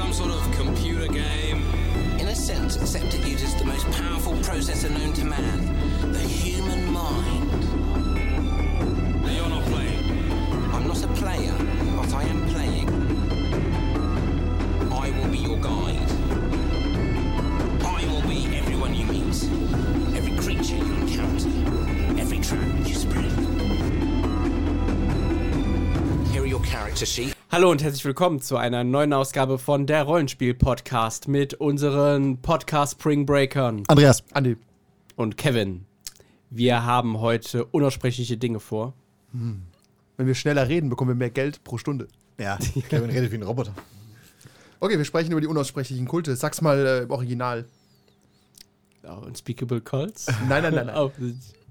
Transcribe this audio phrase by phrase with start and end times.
[0.00, 1.62] some sort of computer game?
[2.18, 5.58] In a sense, except it uses the most powerful processor known to man,
[6.10, 7.50] the human mind.
[9.22, 10.04] Now you're not playing.
[10.72, 11.54] I'm not a player,
[11.98, 12.88] but I am playing.
[14.90, 16.10] I will be your guide.
[17.84, 19.38] I will be everyone you meet,
[20.16, 21.50] every creature you encounter,
[22.18, 23.32] every trap you spread.
[26.32, 27.39] Here are your character sheets.
[27.52, 34.22] Hallo und herzlich willkommen zu einer neuen Ausgabe von der Rollenspiel-Podcast mit unseren Podcast-Springbreakern Andreas.
[34.32, 34.56] Andi.
[35.16, 35.84] und Kevin.
[36.50, 38.94] Wir haben heute unaussprechliche Dinge vor.
[39.32, 42.06] Wenn wir schneller reden, bekommen wir mehr Geld pro Stunde.
[42.38, 42.56] Ja,
[42.88, 43.74] Kevin redet wie ein Roboter.
[44.78, 46.36] Okay, wir sprechen über die unaussprechlichen Kulte.
[46.36, 47.64] Sag's mal äh, im Original.
[49.02, 50.26] Oh, Unspeakable Calls.
[50.48, 50.96] Nein, nein, nein, nein.
[50.96, 51.10] Oh,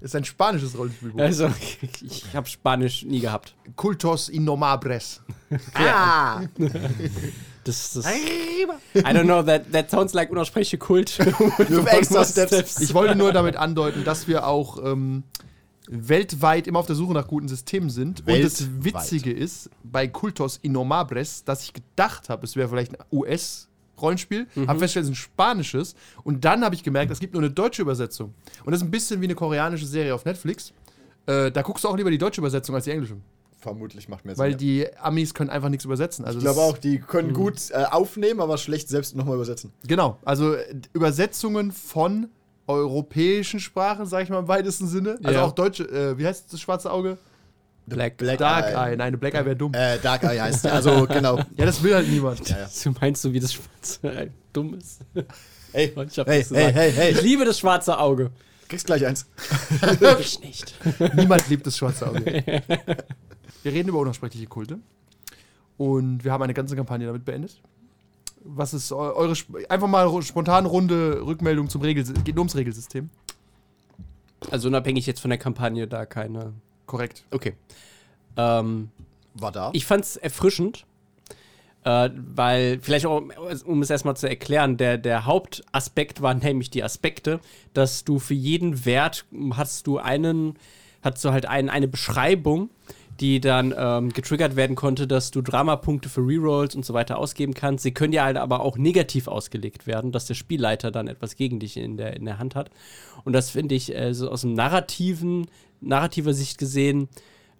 [0.00, 1.20] Das ist ein spanisches Rollenspielbuch.
[1.20, 1.50] also,
[2.02, 3.54] ich habe Spanisch nie gehabt.
[3.76, 5.20] Cultos Innomabres.
[5.74, 6.42] Ah!
[7.64, 11.18] Das, das, I don't know, that, that sounds like unaussprechliche Kult.
[11.86, 12.80] Extra Steps.
[12.80, 15.24] Ich wollte nur damit andeuten, dass wir auch ähm,
[15.88, 18.20] weltweit immer auf der Suche nach guten Systemen sind.
[18.20, 18.84] Und das Weltweit.
[18.84, 23.04] Witzige ist, bei Cultos Innomabres, dass ich gedacht habe, es wäre vielleicht ein
[24.00, 25.94] US-Rollenspiel, habe festgestellt, es ist ein spanisches.
[26.24, 28.34] Und dann habe ich gemerkt, es gibt nur eine deutsche Übersetzung.
[28.64, 30.72] Und das ist ein bisschen wie eine koreanische Serie auf Netflix.
[31.26, 33.16] Äh, da guckst du auch lieber die deutsche Übersetzung als die englische.
[33.60, 34.42] Vermutlich macht mehr Sinn.
[34.42, 36.24] Weil die Amis können einfach nichts übersetzen.
[36.24, 39.70] Also ich glaube auch, die können gut äh, aufnehmen, aber schlecht selbst nochmal übersetzen.
[39.86, 40.54] Genau, also
[40.94, 42.28] Übersetzungen von
[42.66, 45.18] europäischen Sprachen, sage ich mal im weitesten Sinne.
[45.22, 45.44] Also Ja.
[45.44, 47.18] auch deutsche, äh, wie heißt das schwarze Auge?
[47.94, 48.16] Black.
[48.16, 48.92] Black Dark Eye.
[48.92, 48.96] Eye.
[48.96, 49.72] Nein, eine Black Eye wäre dumm.
[49.74, 50.66] Äh, Dark Eye heißt.
[50.66, 51.36] Also, genau.
[51.56, 52.48] Ja, das will halt niemand.
[52.48, 52.68] Ja, ja.
[52.84, 55.00] Du meinst so, wie das schwarze äh, dumm ist?
[55.72, 57.12] Hey, Ich hab hey, hey, hey, hey.
[57.12, 58.32] Ich liebe das schwarze Auge.
[58.68, 59.24] Kriegst gleich eins.
[60.18, 60.74] Ich nicht.
[61.14, 62.42] Niemand liebt das schwarze Auge.
[63.62, 64.80] Wir reden über unaussprechliche Kulte.
[65.76, 67.60] Und wir haben eine ganze Kampagne damit beendet.
[68.42, 69.34] Was ist eu- eure
[69.68, 73.08] einfach mal spontan runde Rückmeldung zum Regel geht nur ums Regelsystem.
[74.50, 76.52] Also unabhängig jetzt von der Kampagne, da keine.
[76.90, 77.22] Korrekt.
[77.30, 77.54] Okay.
[78.36, 78.90] Ähm,
[79.34, 79.70] War da.
[79.72, 80.86] ich fand's erfrischend,
[81.84, 83.22] äh, weil, vielleicht auch,
[83.64, 87.38] um es erstmal zu erklären, der, der Hauptaspekt war nämlich die Aspekte,
[87.74, 90.54] dass du für jeden Wert hast du einen,
[91.02, 92.70] hast du halt einen, eine Beschreibung,
[93.20, 97.54] die dann ähm, getriggert werden konnte, dass du Dramapunkte für Rerolls und so weiter ausgeben
[97.54, 97.84] kannst.
[97.84, 101.60] Sie können ja halt aber auch negativ ausgelegt werden, dass der Spielleiter dann etwas gegen
[101.60, 102.70] dich in der, in der Hand hat.
[103.22, 105.46] Und das finde ich äh, so aus dem narrativen,
[105.80, 107.08] narrativer Sicht gesehen,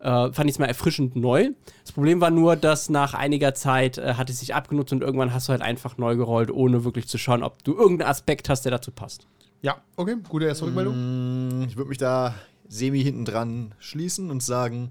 [0.00, 1.50] äh, fand ich es mal erfrischend neu.
[1.82, 5.32] Das Problem war nur, dass nach einiger Zeit äh, hat es sich abgenutzt und irgendwann
[5.32, 8.62] hast du halt einfach neu gerollt, ohne wirklich zu schauen, ob du irgendeinen Aspekt hast,
[8.64, 9.26] der dazu passt.
[9.62, 11.58] Ja, okay, gute erste Rückmeldung.
[11.58, 12.34] Mm, Ich würde mich da
[12.68, 14.90] semi hinten dran schließen und sagen,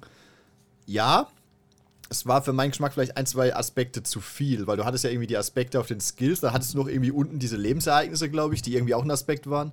[0.85, 1.27] ja,
[2.09, 5.09] es war für meinen Geschmack vielleicht ein, zwei Aspekte zu viel, weil du hattest ja
[5.09, 8.55] irgendwie die Aspekte auf den Skills, da hattest du noch irgendwie unten diese Lebensereignisse, glaube
[8.55, 9.71] ich, die irgendwie auch ein Aspekt waren.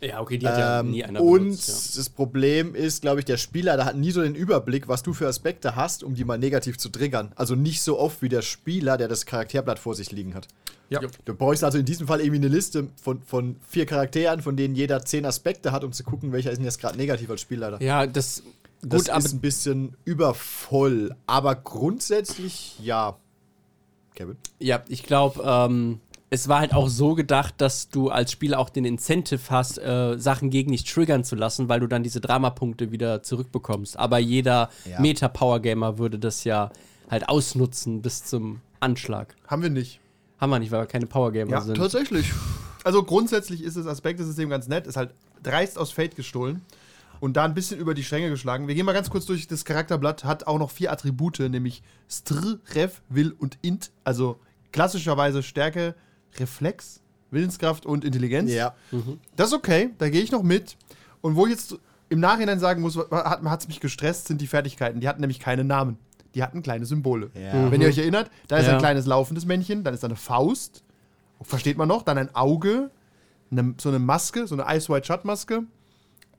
[0.00, 3.96] Ja, okay, die hat Ähm, und das Problem ist, glaube ich, der Spieler, der hat
[3.96, 7.32] nie so den Überblick, was du für Aspekte hast, um die mal negativ zu triggern.
[7.34, 10.48] Also nicht so oft wie der Spieler, der das Charakterblatt vor sich liegen hat.
[10.88, 11.00] Ja.
[11.24, 14.74] Du bräuchst also in diesem Fall irgendwie eine Liste von, von vier Charakteren, von denen
[14.74, 17.82] jeder zehn Aspekte hat, um zu gucken, welcher ist denn jetzt gerade negativ als Spielleiter.
[17.82, 18.42] Ja, das.
[18.82, 23.16] das Gut, aber ist ein bisschen übervoll, aber grundsätzlich ja.
[24.14, 24.36] Kevin?
[24.60, 26.00] Ja, ich glaube, ähm,
[26.30, 30.18] es war halt auch so gedacht, dass du als Spieler auch den Incentive hast, äh,
[30.18, 33.96] Sachen gegen dich triggern zu lassen, weil du dann diese Dramapunkte wieder zurückbekommst.
[33.96, 35.00] Aber jeder Ja.
[35.00, 36.70] Meta-Power-Gamer würde das ja
[37.10, 39.34] halt ausnutzen bis zum Anschlag.
[39.46, 40.00] Haben wir nicht.
[40.38, 41.76] Haben wir nicht, weil wir keine Power-Gamer Ja, sind.
[41.76, 42.32] tatsächlich.
[42.84, 45.10] Also grundsätzlich ist das Aspektesystem ganz nett, ist halt
[45.42, 46.60] dreist aus Fate gestohlen
[47.20, 48.66] und da ein bisschen über die Stränge geschlagen.
[48.68, 49.46] Wir gehen mal ganz kurz durch.
[49.48, 53.90] Das Charakterblatt hat auch noch vier Attribute, nämlich Str, Ref, Will und Int.
[54.04, 54.38] Also
[54.72, 55.94] klassischerweise Stärke,
[56.40, 58.50] Reflex, Willenskraft und Intelligenz.
[59.36, 60.76] Das ist okay, da gehe ich noch mit.
[61.20, 61.76] Und wo ich jetzt
[62.08, 65.00] im Nachhinein sagen muss, hat es mich gestresst, sind die Fertigkeiten.
[65.00, 65.98] Die hatten nämlich keine Namen.
[66.34, 67.30] Die hatten kleine Symbole.
[67.34, 67.70] Ja.
[67.70, 68.74] Wenn ihr euch erinnert, da ist Ja.
[68.74, 70.82] ein kleines laufendes Männchen, dann ist da eine Faust,
[71.40, 72.90] versteht man noch, dann ein Auge,
[73.50, 75.62] eine, so eine Maske, so eine Ice White Shut Maske,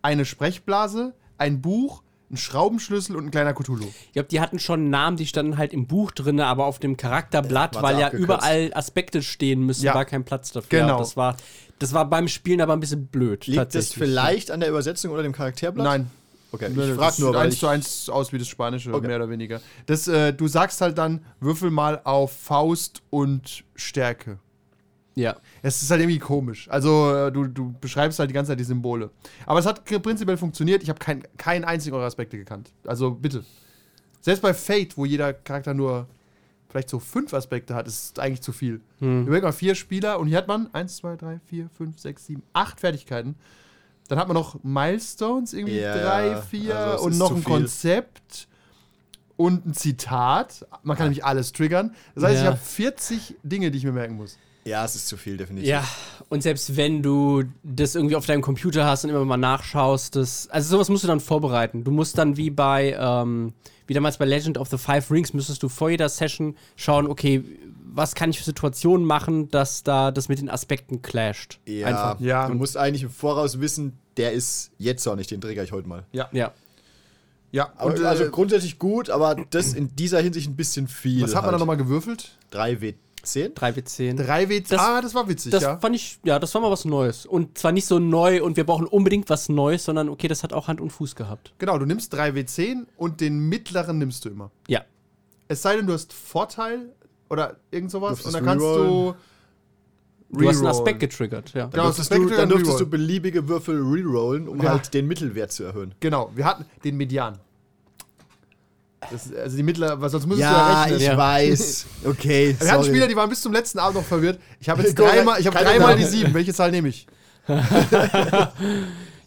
[0.02, 3.86] eine Sprechblase, ein Buch, ein Schraubenschlüssel und ein kleiner Cthulhu.
[4.08, 6.98] Ich glaube, die hatten schon Namen, die standen halt im Buch drin, aber auf dem
[6.98, 8.24] Charakterblatt, War weil ja abgekürzt.
[8.26, 9.96] überall Aspekte stehen müssen, Ja.
[9.96, 10.82] war kein Platz dafür.
[10.82, 11.00] Genau.
[11.00, 11.38] Das war,
[11.80, 13.48] das war beim Spielen aber ein bisschen blöd.
[13.48, 15.86] Liegt das vielleicht an der Übersetzung oder dem Charakterblatt?
[15.86, 16.12] Nein.
[16.52, 19.08] Okay, ich das frag nur, sieht weil eins zu eins aus wie das Spanische, Okay.
[19.08, 19.60] mehr oder weniger.
[19.86, 24.40] Das, äh, du sagst halt dann, würfel mal auf Faust und Stärke.
[25.18, 25.36] Ja.
[25.62, 26.70] Es ist halt irgendwie komisch.
[26.70, 29.10] Also, äh, du, du beschreibst halt die ganze Zeit die Symbole.
[29.46, 30.84] Aber es hat prinzipiell funktioniert.
[30.84, 32.72] Ich habe kein, keinen einzigen eurer Aspekte gekannt.
[32.86, 33.44] Also, bitte.
[34.22, 36.08] Selbst bei Fate, wo jeder Charakter nur
[36.70, 38.82] vielleicht so fünf Aspekte hat, ist eigentlich zu viel.
[39.00, 39.24] Hm.
[39.24, 42.44] Überleg mal, vier Spieler und hier hat man eins, zwei, drei, vier, fünf, sechs, sieben,
[42.54, 43.36] acht Fertigkeiten.
[44.10, 47.46] Dann hat man noch Milestones, irgendwie Ja, drei, vier also und noch ein viel.
[47.46, 48.48] Konzept
[49.38, 50.66] und ein Zitat.
[50.84, 51.94] Man kann nämlich alles triggern.
[52.16, 52.48] Das heißt, ich Ja.
[52.52, 54.38] habe 40 Dinge, die ich mir merken muss.
[54.68, 55.70] Ja, es ist zu viel, definitiv.
[55.70, 55.88] Ja,
[56.30, 60.50] und selbst wenn du das irgendwie auf deinem Computer hast und immer mal nachschaust, das,
[60.50, 61.86] also sowas musst du dann vorbereiten.
[61.86, 63.54] Du musst dann wie bei, ähm,
[63.88, 67.44] wie damals bei Legend of the Five Rings, müsstest du vor jeder Session schauen, okay,
[67.94, 71.60] was kann ich für Situationen machen, dass da das mit den Aspekten clasht.
[71.66, 72.20] Ja, Einfach.
[72.20, 72.48] Ja.
[72.48, 75.88] du musst eigentlich im Voraus wissen, der ist jetzt auch nicht, den trigger ich heute
[75.88, 76.06] mal.
[76.12, 76.28] Ja.
[76.34, 76.52] Ja.
[77.54, 81.22] Ja, Aber, und, also äh, grundsätzlich gut, aber das in dieser Hinsicht ein bisschen viel.
[81.22, 81.60] was hat man da halt.
[81.62, 82.38] nochmal gewürfelt?
[83.28, 83.54] 3W10?
[83.54, 84.16] 3W10.
[84.18, 84.60] 3 W.
[84.62, 85.78] Das- ah, das war witzig, Das ja.
[85.78, 87.26] fand ich, ja, das war mal was Neues.
[87.26, 90.54] Und zwar nicht so neu und wir brauchen unbedingt was Neues, sondern okay, das hat
[90.54, 91.54] auch Hand und Fuß gehabt.
[91.60, 94.52] Genau, du nimmst 3 W10 und den mittleren nimmst du immer.
[94.68, 94.82] Ja.
[95.48, 96.94] Es sei denn, du hast Vorteil
[97.30, 98.88] oder irgend sowas und dann kannst rerollen.
[98.90, 99.16] du.
[100.30, 100.68] Du hast einen.
[100.68, 101.68] Aspekt getriggert, ja.
[101.68, 104.72] Genau, Dann dürftest, Aspekte du, dann dürftest du beliebige Würfel rerollen, um Ja.
[104.72, 105.96] halt den Mittelwert zu erhöhen.
[106.02, 107.38] Genau, wir hatten den Median.
[109.12, 111.00] Das, also die mittlere, was sonst müsstest du ja Ja, rechnen.
[111.00, 111.18] ich Ja.
[111.18, 111.86] weiß.
[112.06, 112.90] Okay, Wir hatten sorry.
[112.96, 114.40] Spieler, die waren bis zum letzten Abend noch verwirrt.
[114.60, 116.34] Ich habe jetzt dreimal, ich habe dreimal die sieben.
[116.34, 117.08] Welche Zahl nehme ich?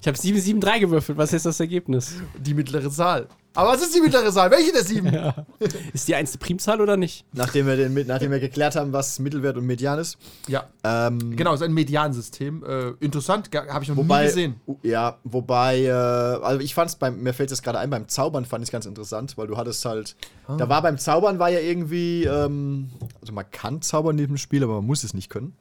[0.03, 1.19] Ich habe 773 gewürfelt.
[1.19, 2.15] Was ist das Ergebnis?
[2.39, 3.27] Die mittlere Zahl.
[3.55, 4.49] Aber was ist die mittlere Zahl?
[4.53, 5.13] Welche der sieben?
[5.93, 7.25] Ist die eins Primzahl oder nicht?
[7.33, 10.19] Nachdem wir, den, nachdem wir geklärt haben, was Mittelwert und Median ist.
[10.47, 12.63] Ja, Ähm, genau, ist ein Mediansystem.
[12.65, 14.61] Äh, interessant, habe ich noch Wobei, nie gesehen.
[14.85, 18.45] ja, wobei, äh, also ich fand es beim, mir fällt es gerade ein, beim Zaubern
[18.45, 20.15] fand ich es ganz interessant, weil du hattest halt,
[20.47, 20.57] Ah.
[20.57, 24.63] da war beim Zaubern war ja irgendwie, ähm, also man kann zaubern neben dem Spiel,
[24.63, 25.55] aber man muss es nicht können.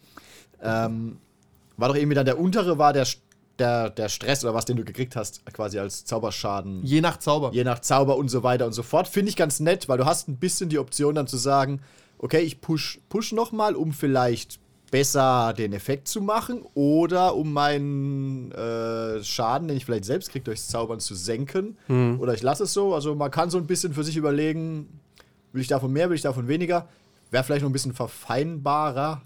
[0.61, 1.17] Ähm,
[1.77, 3.07] war doch irgendwie dann der untere war der,
[3.59, 6.83] der, der Stress oder was, den du gekriegt hast, quasi als Zauberschaden.
[6.83, 7.51] Je nach Zauber.
[7.53, 9.07] Je nach Zauber und so weiter und so fort.
[9.07, 11.81] Finde ich ganz nett, weil du hast ein bisschen die Option dann zu sagen,
[12.17, 14.59] okay, ich push, push nochmal, um vielleicht
[14.91, 20.45] besser den Effekt zu machen oder um meinen äh, Schaden, den ich vielleicht selbst kriege
[20.45, 21.77] durchs Zaubern, zu senken.
[22.19, 22.93] Oder ich lasse es so.
[22.93, 24.99] Also man kann so ein bisschen für sich überlegen,
[25.53, 26.87] will ich davon mehr, will ich davon weniger.
[27.31, 29.21] Wäre vielleicht noch ein bisschen verfeinbarer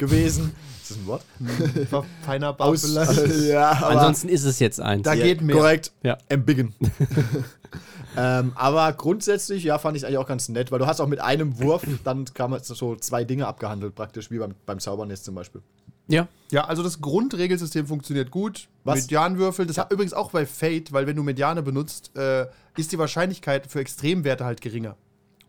[0.00, 0.52] gewesen.
[0.82, 1.22] ist das ein Wort?
[1.88, 3.44] Verfeinerbar Aus, vielleicht.
[3.48, 5.04] ja, Ansonsten ist es jetzt eins.
[5.04, 5.54] Da geht mehr.
[5.54, 5.92] Korrekt.
[6.02, 6.18] Ja.
[6.28, 6.74] Embiggen.
[8.16, 11.20] ähm, aber grundsätzlich, ja, fand ich eigentlich auch ganz nett, weil du hast auch mit
[11.20, 15.36] einem Wurf, dann kam so zwei Dinge abgehandelt, praktisch, wie beim, beim Zaubern jetzt zum
[15.36, 15.62] Beispiel.
[16.08, 16.26] Ja.
[16.50, 18.68] Ja, also das Grundregelsystem funktioniert gut.
[18.82, 19.02] Was?
[19.02, 22.98] Medianwürfel, das hat übrigens auch bei Fate, weil wenn du Mediane benutzt, äh, ist die
[22.98, 24.96] Wahrscheinlichkeit für Extremwerte halt geringer.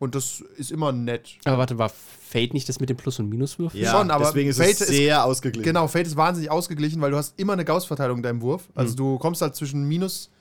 [0.02, 1.38] Und das ist immer nett.
[1.46, 3.86] Aber warte, war Fate nicht das mit dem Plus- und Minuswürfel?
[3.86, 5.64] Schon, aber deswegen ist Fate es ist- sehr ausgeglichen.
[5.64, 8.64] Genau, Fate ist wahnsinnig ausgeglichen, weil du hast immer eine Gauss-Verteilung in deinem Wurf.
[8.74, 10.32] Also du kommst halt zwischen minus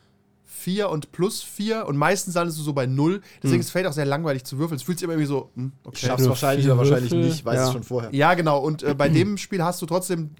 [0.46, 3.20] 4 und plus 4 und meistens landest du so bei 0.
[3.42, 4.76] Deswegen ist Fate auch sehr langweilig zu würfeln.
[4.76, 6.06] Es fühlt sich immer irgendwie so, hm, okay.
[6.06, 7.66] Schaffst Nur wahrscheinlich oder wahrscheinlich nicht, weiß ja.
[7.66, 8.14] es schon vorher.
[8.14, 8.60] Ja, genau.
[8.60, 10.30] Und äh, bei dem Spiel hast du trotzdem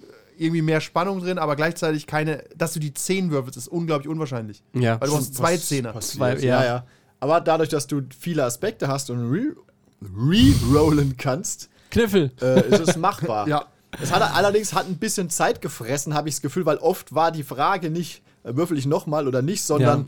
[0.00, 4.08] äh, irgendwie mehr Spannung drin, aber gleichzeitig keine, dass du die 10 würfelst, ist unglaublich
[4.08, 4.62] unwahrscheinlich.
[4.74, 5.00] Ja.
[5.00, 5.98] Weil du hast zwei Zehner.
[6.00, 6.64] Zwei- ja.
[6.64, 6.86] ja.
[7.20, 9.56] Aber dadurch, dass du viele Aspekte hast und re-
[10.02, 12.30] re-rollen kannst, Kniffel.
[12.40, 13.46] äh, ist es machbar.
[13.48, 13.64] Ja.
[14.02, 17.32] Es hat allerdings hat ein bisschen Zeit gefressen, habe ich das Gefühl, weil oft war
[17.32, 20.06] die Frage nicht, äh, würfel ich nochmal oder nicht, sondern Ja.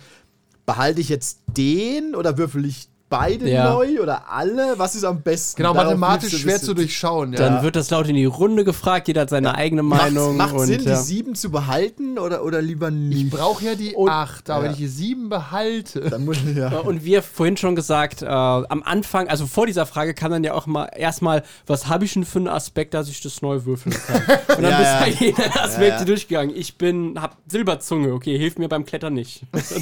[0.67, 3.75] behalte ich jetzt den oder würfel ich beide Ja.
[3.75, 4.79] neu oder alle?
[4.79, 5.59] Was ist am besten?
[5.59, 6.65] Genau, Darauf mathematisch du schwer wissen.
[6.65, 7.33] zu durchschauen.
[7.35, 7.39] Ja.
[7.41, 10.37] Dann wird das laut in die Runde gefragt, jeder hat seine eigene Meinung.
[10.37, 10.93] Macht und, Sinn, ja.
[10.97, 13.25] die sieben zu behalten oder, oder lieber nicht?
[13.26, 14.64] ich brauche ja die Und- 8, aber ja.
[14.64, 16.00] wenn ich die 7 behalte.
[16.09, 16.71] Dann muss ich, ja.
[16.79, 20.55] Und wie vorhin schon gesagt, äh, am Anfang, also vor dieser Frage kam dann ja
[20.55, 23.95] auch mal erstmal, was habe ich denn für einen Aspekt, dass ich das neu würfeln
[24.07, 24.23] kann?
[24.57, 25.00] Und dann Ja, bist ja.
[25.00, 26.05] bei jedem Aspekt Ja, ja.
[26.05, 26.55] durchgegangen.
[26.57, 29.43] Ich bin, hab Silberzunge, okay, hilft mir beim Klettern nicht.
[29.52, 29.81] Es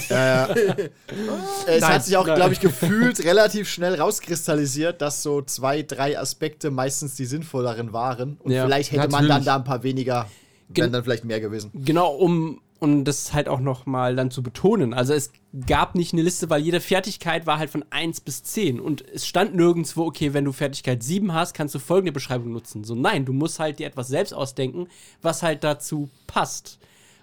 [1.80, 6.70] Nein, hat sich auch, glaube ich, gefühlt relativ schnell rauskristallisiert, dass so zwei, drei Aspekte
[6.70, 8.36] meistens die sinnvolleren waren.
[8.42, 9.28] Und Ja, vielleicht hätte man natürlich.
[9.30, 10.28] dann da ein paar weniger,
[10.68, 11.70] wären dann vielleicht mehr gewesen.
[11.74, 14.94] Genau, um, um das halt auch nochmal dann zu betonen.
[14.94, 15.32] Also es
[15.66, 18.80] gab nicht eine Liste, weil jede Fertigkeit war halt von 1 bis 10.
[18.80, 22.84] Und es stand nirgendwo, okay, wenn du Fertigkeit 7 hast, kannst du folgende Beschreibung nutzen.
[22.84, 24.88] So, nein, du musst halt dir etwas selbst ausdenken,
[25.22, 26.78] was halt dazu passt.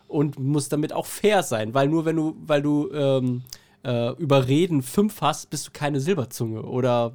[0.07, 3.41] Und musst damit auch fair sein, weil nur wenn du, weil du ähm,
[3.85, 6.63] äh, über Reden 5 hast, bist du keine Silberzunge.
[6.63, 7.13] Oder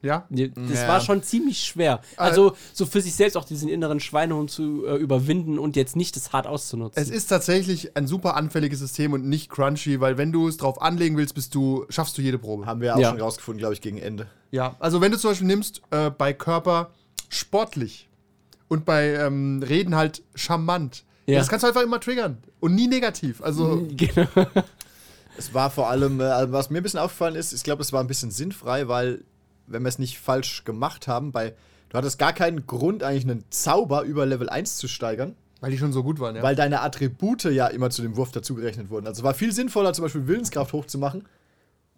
[0.00, 0.26] Ja.
[0.30, 0.86] Das Ja.
[0.88, 2.00] war schon ziemlich schwer.
[2.16, 6.14] Also, so für sich selbst auch diesen inneren Schweinehund zu äh, überwinden und jetzt nicht
[6.14, 7.02] das hart auszunutzen.
[7.02, 10.80] Es ist tatsächlich ein super anfälliges System und nicht crunchy, weil wenn du es drauf
[10.80, 12.64] anlegen willst, bist du, schaffst du jede Probe.
[12.66, 13.10] Haben wir auch Ja.
[13.10, 14.28] schon rausgefunden, glaube ich, gegen Ende.
[14.52, 16.90] Ja, also wenn du zum Beispiel nimmst, äh, bei Körper
[17.28, 18.08] sportlich
[18.68, 21.04] und bei ähm, Reden halt charmant.
[21.26, 21.38] Ja.
[21.40, 23.42] Das kannst du einfach immer triggern und nie negativ.
[23.42, 24.28] Also genau.
[25.38, 27.92] Es war vor allem, äh, also was mir ein bisschen aufgefallen ist, ich glaube, es
[27.92, 29.24] war ein bisschen sinnfrei, weil
[29.68, 31.54] wenn wir es nicht falsch gemacht haben, bei
[31.90, 35.78] du hattest gar keinen Grund, eigentlich einen Zauber über Level 1 zu steigern, Weil die
[35.78, 36.42] schon so gut waren, ja.
[36.42, 39.06] weil deine Attribute ja immer zu dem Wurf dazugerechnet wurden.
[39.06, 41.24] Also war viel sinnvoller, zum Beispiel Willenskraft hochzumachen,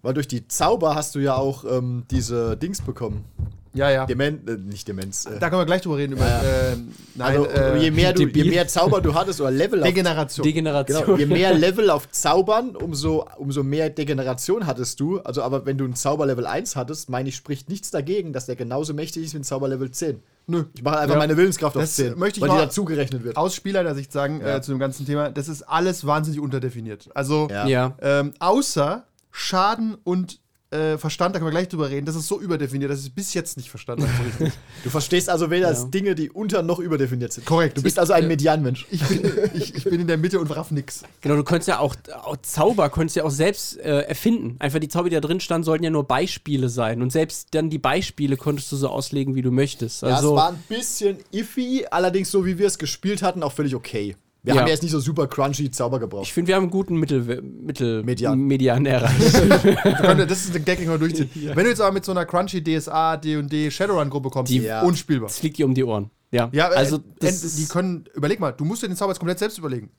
[0.03, 3.25] weil durch die Zauber hast du ja auch ähm, diese Dings bekommen.
[3.73, 4.07] Ja, ja.
[4.07, 5.27] Demenz, äh, nicht Demenz.
[5.27, 6.13] Äh, Da können wir gleich drüber reden.
[6.15, 6.77] Über, Ja, äh,
[7.15, 10.43] nein, also, äh, je, mehr du, je mehr Zauber du hattest oder Level auf Degeneration.
[10.45, 11.05] Degeneration.
[11.05, 15.21] Genau, je mehr Level auf Zaubern, umso, umso mehr Degeneration hattest du.
[15.21, 18.47] Also, aber wenn du ein Zauber Level 1 hattest, meine ich, spricht nichts dagegen, dass
[18.47, 20.23] der genauso mächtig ist wie ein Zauber Level 10.
[20.47, 20.65] Nö.
[20.75, 21.19] Ich mache einfach Ja.
[21.21, 23.37] meine Willenskraft auf Das 10, möchte ich weil die mal- dazugerechnet wird.
[23.37, 24.57] Aus Spielersicht sagen Ja.
[24.57, 27.09] äh, zu dem ganzen Thema, das ist alles wahnsinnig unterdefiniert.
[27.15, 27.67] Also, Ja.
[27.67, 27.97] Ja.
[28.03, 32.41] ähm, außer Schaden und äh, Verstand, da können wir gleich drüber reden, das ist so
[32.41, 34.53] überdefiniert, dass ich es bis jetzt nicht verstanden habe.
[34.85, 35.85] Du verstehst also weder Ja.
[35.85, 37.45] Dinge, die unter noch überdefiniert sind.
[37.45, 37.77] Korrekt.
[37.77, 38.29] Du bist also ein Ja.
[38.29, 38.87] Medianmensch.
[38.91, 41.03] Ich bin, ich, ich bin in der Mitte und raff nix.
[41.21, 44.57] Genau, du könntest ja auch, auch Zauber könntest ja auch selbst äh, erfinden.
[44.61, 47.03] Einfach die Zauber, die da drin standen, sollten ja nur Beispiele sein.
[47.03, 50.03] Und selbst dann die Beispiele konntest du so auslegen, wie du möchtest.
[50.03, 53.53] Ja, Also, es war ein bisschen iffy, allerdings so wie wir es gespielt hatten, auch
[53.53, 54.17] völlig okay.
[54.43, 54.61] Wir Ja.
[54.61, 56.25] haben ja jetzt nicht so super crunchy Zauber gebraucht.
[56.25, 58.39] ich finde, wir haben einen guten Mittel, Mittel Median.
[58.41, 59.21] Median erreicht.
[60.29, 61.29] Das ist ein Gag, den wir durchziehen.
[61.55, 64.83] Wenn du jetzt aber mit so einer Crunchy DSA, D&D Shadowrun-Gruppe kommst, Die- Ja.
[64.83, 65.29] unspielbar.
[65.29, 66.11] Das fliegt dir um die Ohren.
[66.31, 69.39] Ja, Ja, also also die können, überleg mal, du musst dir den Zauber jetzt komplett
[69.41, 69.91] selbst überlegen.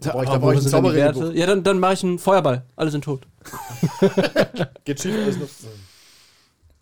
[0.00, 1.32] Da brauche ich, Aber da brauch ich wo ein sind dann die Zauberregelbuch.
[1.38, 2.64] Ja, dann, dann mache ich einen Feuerball.
[2.76, 3.26] Alle sind tot.
[4.84, 5.48] Geht schief alles noch.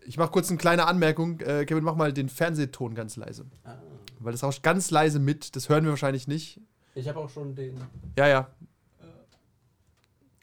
[0.06, 1.40] Ich mache kurz eine kleine Anmerkung.
[1.40, 3.46] Äh, Kevin, mach mal den Fernsehton ganz leise.
[4.21, 5.54] Weil das rauscht ganz leise mit.
[5.56, 6.61] Das hören wir wahrscheinlich nicht.
[6.94, 7.76] Ich habe auch schon den.
[8.16, 8.49] Ja, ja.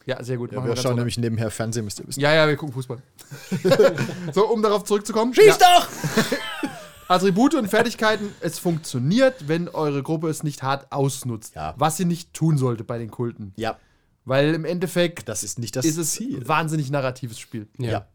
[0.06, 0.52] Ja, sehr gut.
[0.52, 2.20] Ja, wir schauen nämlich nebenher Fernsehen, müsst ihr wissen.
[2.20, 3.02] Ja, ja, wir gucken Fußball.
[4.34, 5.34] so, um darauf zurückzukommen.
[5.34, 5.58] Schieß Ja.
[5.60, 5.88] doch!
[7.08, 11.56] Attribute und Fertigkeiten, es funktioniert, wenn eure Gruppe es nicht hart ausnutzt.
[11.56, 11.76] Ja.
[11.78, 13.54] Was sie nicht tun sollte bei den Kulten.
[13.58, 13.78] Ja,
[14.26, 16.38] Weil im Endeffekt das ist nicht das ist es Ziel.
[16.38, 17.68] ein wahnsinnig narratives Spiel.
[17.78, 18.08] Ja.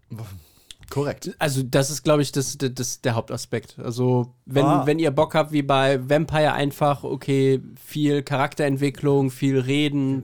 [0.90, 1.34] Korrekt.
[1.38, 3.76] Also, das ist, glaube ich, das, das, das der Hauptaspekt.
[3.82, 4.86] Also, wenn, Ah.
[4.86, 10.22] wenn ihr Bock habt, wie bei Vampire einfach, okay, viel Charakterentwicklung, viel Reden,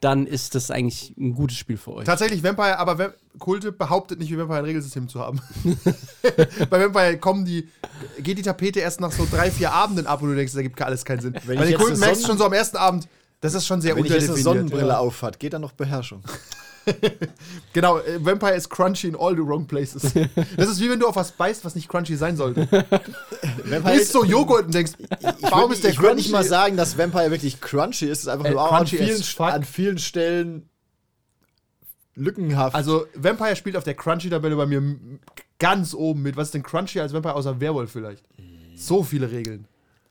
[0.00, 2.06] dann ist das eigentlich ein gutes Spiel für euch.
[2.06, 5.40] Tatsächlich, Vampire, aber Vamp Kulte behauptet nicht, wie Vampire ein Regelsystem zu haben.
[6.70, 7.68] Bei Vampire kommen die,
[8.18, 10.80] geht die Tapete erst nach so drei, vier Abenden ab und du denkst, da gibt
[10.82, 11.34] alles keinen Sinn.
[11.44, 13.08] Wenn Bei den Kulten merkst du schon so am ersten Abend,
[13.40, 14.68] das ist schon sehr Wenn ich jetzt eine unterdefiniert.
[14.68, 14.98] Sonnenbrille ja.
[14.98, 16.22] aufhat, geht da noch Beherrschung.
[17.72, 20.12] Genau, äh, Vampire ist crunchy in all the wrong places.
[20.56, 22.66] Das ist wie wenn du auf was beißt, was nicht crunchy sein sollte.
[22.66, 24.92] Du isst so Joghurt und denkst,
[25.42, 26.22] warum ist der ich würde crunchy?
[26.22, 28.18] nicht mal sagen, dass Vampire wirklich crunchy ist.
[28.18, 30.68] Es ist einfach Äh, nur an vielen, an vielen Stellen
[32.16, 32.74] lückenhaft.
[32.74, 34.82] Also, Vampire spielt auf der Crunchy-Tabelle bei mir
[35.58, 36.36] ganz oben mit.
[36.36, 38.24] Was ist denn Crunchy als Vampire außer Werwolf vielleicht?
[38.74, 39.66] So viele Regeln.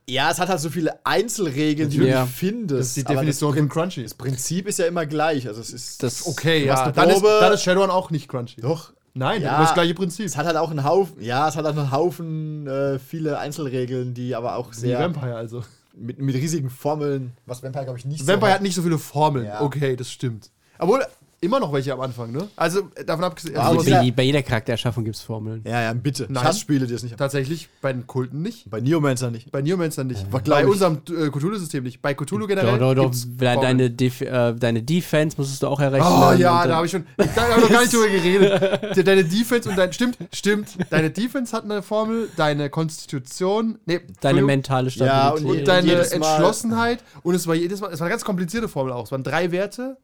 [0.09, 2.21] Ja, es hat halt so viele Einzelregeln, die Ja.
[2.21, 2.79] du nicht findest.
[2.79, 4.03] Das ist die Definition das von Crunchy.
[4.03, 5.47] Das Prinzip ist ja immer gleich.
[5.47, 6.83] Also es ist Das, Okay, ja.
[6.83, 7.37] eine Dann ist, Probe.
[7.41, 8.61] dann ist Shadowrun auch nicht Crunchy.
[8.61, 8.93] doch.
[9.13, 9.59] Nein, Ja.
[9.61, 10.25] das gleiche Prinzip.
[10.25, 14.13] Es hat halt auch einen Haufen, ja, es hat halt einen Haufen äh, viele Einzelregeln,
[14.13, 15.63] die aber auch Wie sehr Vampire also.
[15.95, 18.97] mit, mit riesigen Formeln, was Vampire glaube ich nicht Vampire so hat nicht so viele
[18.99, 19.45] Formeln.
[19.45, 19.61] Ja.
[19.61, 20.51] Okay, das stimmt.
[20.77, 21.03] Obwohl,
[21.41, 22.47] immer noch welche am Anfang, ne?
[22.55, 23.55] Also, äh, davon abgesehen.
[23.57, 25.61] Also, und bei, bei jeder Charaktererschaffung gibt es Formeln.
[25.65, 26.23] Ja, ja, bitte.
[26.29, 26.35] Nein.
[26.43, 27.17] Ich hasse Spiele, die es nicht haben.
[27.19, 28.69] tatsächlich bei den Kulten nicht.
[28.69, 29.51] Bei Neomancer nicht.
[29.51, 30.29] Bei Neomancer nicht.
[30.29, 32.01] glaub bei unserem äh, Cthulhu-System nicht.
[32.01, 32.77] Bei Cthulhu generell.
[32.77, 33.15] Doch, doch, doch.
[33.37, 36.07] Deine, Def äh, deine Defense musstest du auch errechnen.
[36.11, 37.05] Oh ja, da habe ich schon.
[37.17, 38.95] Da habe ich noch gar nicht drüber geredet.
[38.97, 39.93] De- Deine Defense und dein.
[39.93, 40.69] Stimmt, stimmt.
[40.89, 43.79] Deine Defense hat eine Formel, deine Konstitution.
[43.85, 44.91] Nee, Deine mentale Ja,
[45.35, 45.45] Stabilität.
[45.49, 47.03] und Und deine Entschlossenheit.
[47.23, 47.91] Und es war jedes Mal.
[47.93, 49.05] Es war eine ganz komplizierte Formel auch.
[49.05, 49.97] Es waren drei Werte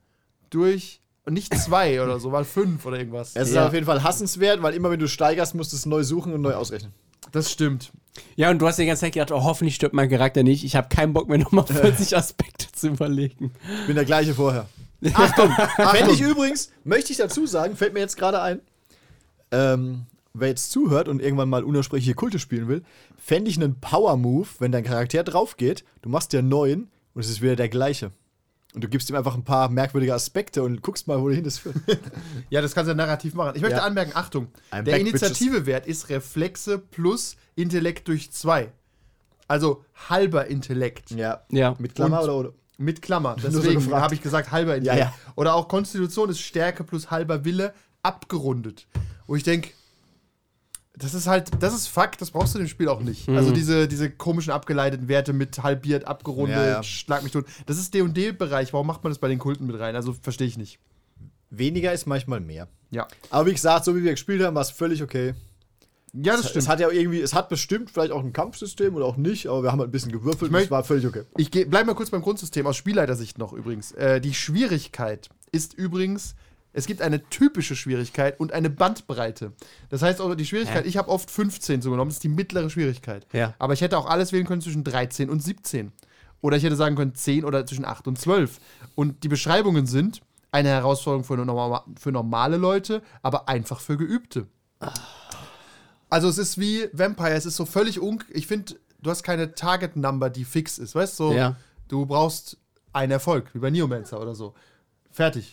[0.49, 1.01] durch.
[1.25, 3.31] Und nicht zwei oder so, waren fünf oder irgendwas.
[3.35, 3.67] Es ist Ja.
[3.67, 6.41] auf jeden Fall hassenswert, weil immer wenn du steigerst, musst du es neu suchen und
[6.41, 6.93] neu ausrechnen.
[7.31, 7.91] Das stimmt.
[8.35, 10.63] Ja, und du hast die ganze Zeit gedacht, oh, hoffentlich stirbt mein Charakter nicht.
[10.63, 13.51] Ich habe keinen Bock mehr, nochmal 40 Aspekte zu überlegen.
[13.81, 14.67] Ich bin der gleiche vorher.
[15.13, 15.51] Achtung!
[15.91, 18.61] Fände ich übrigens, möchte ich dazu sagen, fällt mir jetzt gerade ein,
[19.51, 20.03] ähm,
[20.33, 22.83] wer jetzt zuhört und irgendwann mal unaussprechliche Kulte spielen will,
[23.17, 27.21] fände ich einen Power-Move, wenn dein Charakter drauf geht, du machst dir einen neuen und
[27.21, 28.11] es ist wieder der gleiche.
[28.75, 31.77] Und du gibst ihm einfach ein paar merkwürdige Aspekte und guckst mal, wohin das führt.
[32.49, 33.53] Ja, das kannst du narrativ machen.
[33.55, 33.83] Ich möchte Ja.
[33.83, 38.71] anmerken, Achtung, I'm der Initiativewert ist Reflexe plus Intellekt durch zwei.
[39.47, 41.11] Also halber Intellekt.
[41.11, 41.41] ja.
[41.49, 41.75] Ja.
[41.79, 42.53] Mit Klammer Und- oder, oder?
[42.77, 43.37] Mit Klammer.
[43.41, 44.03] So Deswegen gefragt.
[44.03, 44.99] habe ich gesagt halber Intellekt.
[44.99, 45.15] Ja, ja.
[45.35, 48.87] Oder auch Konstitution ist Stärke plus halber Wille abgerundet.
[49.27, 49.69] Wo ich denke,
[50.97, 53.27] das ist halt, das ist Fakt, das brauchst du im Spiel auch nicht.
[53.29, 56.83] Also diese, diese komischen abgeleiteten Werte mit halbiert, abgerundet, Ja, ja.
[56.83, 57.45] schlag mich tot.
[57.65, 58.71] Das ist D&D-Bereich.
[58.73, 59.95] Warum macht man das bei den Kulten mit rein?
[59.95, 60.79] Also verstehe ich nicht.
[61.49, 62.67] Weniger ist manchmal mehr.
[62.91, 63.07] Ja.
[63.29, 65.33] Aber wie gesagt, so wie wir gespielt haben, war es völlig okay.
[66.13, 66.67] Ja, das Es stimmt.
[66.69, 69.71] hat ja irgendwie, es hat bestimmt vielleicht auch ein Kampfsystem oder auch nicht, aber wir
[69.73, 71.23] haben halt ein bisschen gewürfelt und möcht- es war völlig okay.
[71.37, 73.91] Ich geh, bleib mal kurz beim Grundsystem aus Spielleitersicht noch übrigens.
[73.91, 76.35] Äh, die Schwierigkeit ist übrigens
[76.75, 79.53] Es gibt eine typische Schwierigkeit und eine Bandbreite.
[79.89, 82.69] Das heißt auch die Schwierigkeit, ich habe oft 15 so genommen, das ist die mittlere
[82.69, 83.25] Schwierigkeit.
[83.31, 83.53] Ja.
[83.59, 85.93] Aber ich hätte auch alles wählen können zwischen 13 und 17.
[86.41, 88.59] Oder ich hätte sagen können 10 oder zwischen 8 und 12.
[88.93, 94.47] Und die Beschreibungen sind eine Herausforderung für, norma für normale Leute, aber einfach für Geübte.
[96.09, 98.21] Also es ist wie Vampire, es ist so völlig un...
[98.31, 101.29] Ich finde, du hast keine Target-Number, die fix ist, weißt du?
[101.29, 101.55] So, Ja.
[101.87, 102.57] Du brauchst
[102.91, 104.55] einen Erfolg, wie bei Neomancer oder so.
[105.09, 105.51] Fertig.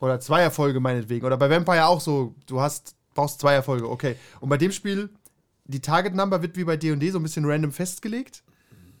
[0.00, 1.24] Oder zwei Erfolge meinetwegen.
[1.26, 4.16] Oder bei Vampire auch so, du hast, brauchst zwei Erfolge, okay.
[4.40, 5.10] Und bei dem Spiel,
[5.66, 8.42] die Target-Number wird wie bei D&D so ein bisschen random festgelegt.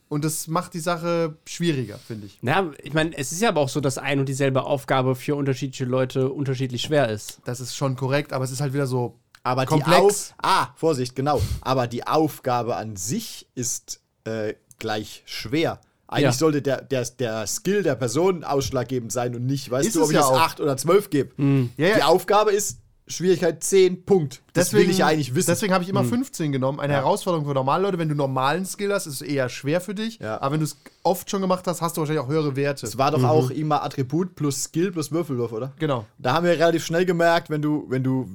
[0.08, 2.38] Und das macht die Sache schwieriger, finde ich.
[2.42, 5.36] Na, ich meine, es ist ja aber auch so, dass ein und dieselbe Aufgabe für
[5.36, 7.40] unterschiedliche Leute unterschiedlich schwer ist.
[7.44, 9.98] Das ist schon korrekt, aber es ist halt wieder so Aber komplex.
[9.98, 11.40] die Auf Ah, Vorsicht, genau.
[11.60, 15.80] Aber die Aufgabe an sich ist äh, gleich schwer.
[16.10, 16.32] Eigentlich Ja.
[16.32, 20.06] sollte der, der, der Skill der Person ausschlaggebend sein und nicht, weißt Ist du, ob
[20.06, 20.38] es ich ja auch.
[20.40, 21.30] 8 oder 12 gebe.
[21.76, 21.94] Ja, ja.
[21.96, 24.40] Die Aufgabe ist Schwierigkeit 10, Punkt.
[24.52, 25.50] Das will ich ja eigentlich wissen.
[25.50, 26.78] Deswegen habe ich immer 15 genommen.
[26.78, 27.98] Eine Herausforderung für normale Leute.
[27.98, 30.18] Wenn du normalen Skill hast, ist es eher schwer für dich.
[30.20, 30.40] Ja.
[30.40, 32.86] Aber wenn du es oft schon gemacht hast, hast du wahrscheinlich auch höhere Werte.
[32.86, 35.72] Es war doch auch immer Attribut plus Skill plus Würfelwurf, oder?
[35.80, 36.06] Genau.
[36.18, 38.28] Da haben wir relativ schnell gemerkt, wenn du, wenn du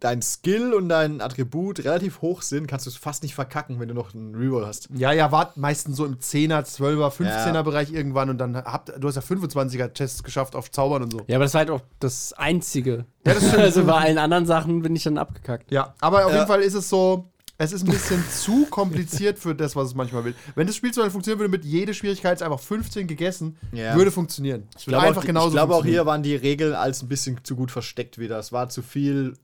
[0.00, 3.88] dein Skill und dein Attribut relativ hoch sind, kannst du es fast nicht verkacken, wenn
[3.88, 4.88] du noch einen Reroll hast.
[4.94, 7.62] Ja, ja, wart meistens so im 10er, 12er, 15er Ja.
[7.62, 11.20] Bereich irgendwann und dann habt du hast ja 25er Tests geschafft auf Zaubern und so.
[11.26, 13.04] Ja, aber das war halt auch das Einzige.
[13.26, 13.54] Ja, das stimmt.
[13.62, 15.70] also bei allen anderen Sachen bin ich dann abgekackt.
[15.70, 16.38] Ja, aber auf Ja.
[16.38, 17.26] jeden Fall ist es so,
[17.58, 20.34] es ist ein bisschen zu kompliziert für das, was es manchmal will.
[20.54, 23.94] Wenn das Spiel so funktionieren würde mit jede Schwierigkeit ist einfach 15 gegessen, Ja.
[23.96, 24.66] würde funktionieren.
[24.74, 27.08] Es Ich glaube, einfach auch, genauso ich glaube auch hier waren die Regeln als ein
[27.08, 28.38] bisschen zu gut versteckt wieder.
[28.38, 29.34] Es war zu viel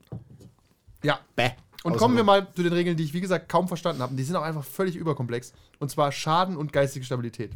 [1.03, 1.19] Ja.
[1.35, 1.49] Bäh.
[1.83, 4.15] Und kommen wir mal zu den Regeln, die ich wie gesagt kaum verstanden habe.
[4.15, 5.53] Die sind auch einfach völlig überkomplex.
[5.79, 7.51] Und zwar Schaden und geistige Stabilität.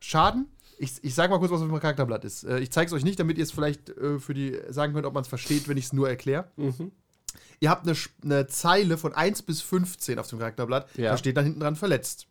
[0.00, 0.46] Schaden,
[0.78, 2.44] ich, ich sage mal kurz, was auf dem Charakterblatt ist.
[2.44, 5.06] Äh, Ich zeige es euch nicht, damit ihr es vielleicht äh, für die sagen könnt,
[5.06, 6.48] ob man es versteht, wenn ich es nur erkläre.
[7.60, 10.88] Ihr habt eine, eine Zeile von 1 bis 15 auf dem Charakterblatt.
[10.96, 11.12] Ja.
[11.12, 12.26] Da steht dann hinten dran verletzt.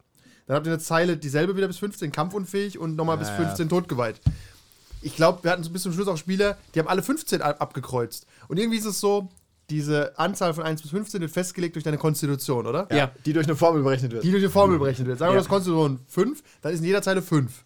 [0.47, 3.35] Dann habt ihr eine Zeile, dieselbe wieder bis 15, kampfunfähig und nochmal bis ja.
[3.37, 4.21] 15 totgeweiht.
[5.01, 7.59] Ich glaube, wir hatten so bis zum Schluss auch Spieler, die haben alle 15 ab-
[7.61, 8.27] abgekreuzt.
[8.47, 9.29] Und irgendwie ist es so,
[9.69, 12.87] diese Anzahl von 1 bis 15 wird festgelegt durch deine Konstitution, oder?
[12.95, 13.11] Ja.
[13.25, 14.23] die durch eine Formel berechnet wird.
[14.23, 15.17] Die durch eine Formel berechnet wird.
[15.19, 15.39] Sagen wir, Ja.
[15.41, 17.65] das Konstitution 5, dann ist in jeder Zeile 5.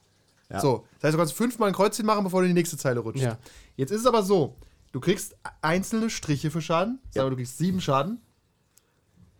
[0.49, 0.59] Ja.
[0.61, 3.01] So, das heißt, du kannst fünfmal ein Kreuzchen machen, bevor du in die nächste Zeile
[3.01, 3.23] rutschst.
[3.23, 3.37] Ja.
[3.75, 4.55] Jetzt ist es aber so,
[4.93, 6.99] du kriegst einzelne Striche für Schaden.
[7.11, 8.19] Sagen wir, du kriegst sieben Schaden.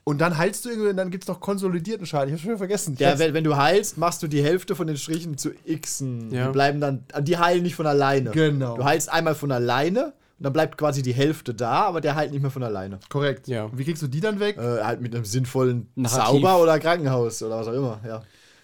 [0.04, 2.30] Und dann heilst du irgendwie und dann gibt es noch konsolidierten Schaden.
[2.30, 2.94] Ich hab's schon wieder vergessen.
[2.96, 6.32] Ich ja, wenn, wenn du heilst, machst du die Hälfte von den Strichen zu Xen.
[6.32, 6.48] Ja.
[6.48, 8.32] Die bleiben dann, die heilen nicht von alleine.
[8.32, 8.76] Genau.
[8.76, 12.32] Du heilst einmal von alleine und dann bleibt quasi die Hälfte da, aber der heilt
[12.32, 13.00] nicht mehr von alleine.
[13.10, 13.50] Korrekt.
[13.50, 13.66] Ja.
[13.66, 14.58] Und wie kriegst du die dann weg?
[14.58, 16.28] Äh, halt mit einem sinnvollen Narrativ.
[16.28, 18.24] Zauber oder Krankenhaus oder was auch immer, ja.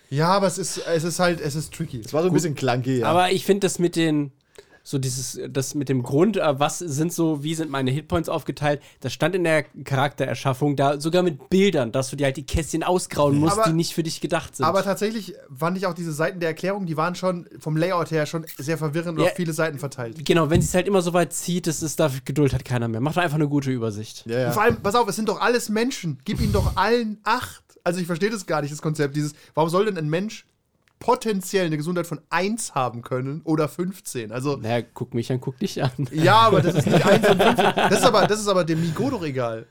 [0.09, 1.99] Ja, aber es ist, es ist halt, es ist tricky.
[1.99, 3.07] Das war so ein bisschen clunky, ja.
[3.07, 4.31] Aber ich finde das mit den,
[4.87, 8.81] so dieses, das mit dem Grund, äh, was sind so, wie sind meine Hitpoints aufgeteilt,
[8.99, 12.83] das stand in der Charaktererschaffung da, sogar mit Bildern, dass du dir halt die Kästchen
[12.83, 14.63] ausgrauen musst, Aber- die nicht für dich gedacht sind.
[14.65, 18.27] Aber tatsächlich fand ich auch diese Seiten der Erklärung, die waren schon vom Layout her
[18.27, 19.31] schon sehr verwirrend und Ja.
[19.31, 20.23] auf viele Seiten verteilt.
[20.23, 22.87] genau, wenn sie es halt immer so weit zieht, das ist, dafür Geduld hat keiner
[22.87, 23.01] mehr.
[23.01, 24.23] Macht doch einfach eine gute Übersicht.
[24.27, 24.47] ja, ja.
[24.49, 26.19] Und vor allem, pass auf, es sind doch alles Menschen.
[26.25, 27.63] Gib ihnen doch allen acht.
[27.83, 29.15] Also ich verstehe das gar nicht, das Konzept.
[29.15, 30.45] Dieses, warum soll denn ein Mensch
[31.05, 34.31] potenziell eine Gesundheit von 1 haben können oder 15?
[34.31, 35.91] Also, Naja, guck mich an, guck dich an.
[36.11, 37.55] ja, aber das ist nicht 1 und 15.
[37.75, 39.67] Das ist aber, das ist aber dem Migo doch egal.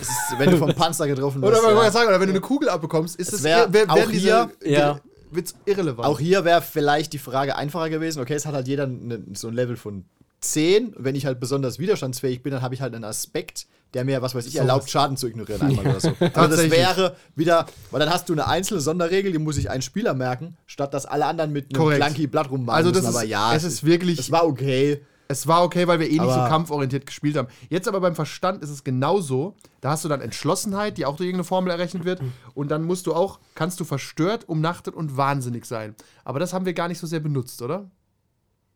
[0.00, 1.64] Ist, wenn du vom Panzer getroffen Oder, wirst.
[1.66, 1.90] oder, ja.
[1.90, 5.00] sagen, oder wenn du eine Kugel abbekommst, ist Es wär auch werden diese, hier- Ja.
[5.30, 6.08] wird's irrelevant.
[6.08, 8.20] Auch hier wäre vielleicht die Frage einfacher gewesen.
[8.22, 10.06] Okay, es hat halt jeder ne, so ein Level von
[10.52, 10.94] 10.
[10.98, 14.34] Wenn ich halt besonders widerstandsfähig bin, dann habe ich halt einen Aspekt, der mir, was
[14.34, 16.12] weiß ich, erlaubt, Schaden zu ignorieren einmal oder so.
[16.34, 19.82] Also das wäre wieder, weil dann hast du eine einzelne Sonderregel, die muss sich ein
[19.82, 23.10] Spieler merken, statt dass alle anderen mit einem clunky Blatt rummachen Also das müssen.
[23.10, 25.00] ist- Aber ja, es ist wirklich- Es war okay.
[25.26, 27.48] Es war okay, weil wir eh nicht so Aber- kampforientiert gespielt haben.
[27.70, 29.54] Jetzt aber beim Verstand ist es genauso.
[29.80, 32.20] Da hast du dann Entschlossenheit, die auch durch irgendeine Formel errechnet wird.
[32.54, 35.94] Und dann musst du auch, kannst du verstört, umnachtet und wahnsinnig sein.
[36.24, 37.90] Aber das haben wir gar nicht so sehr benutzt, oder?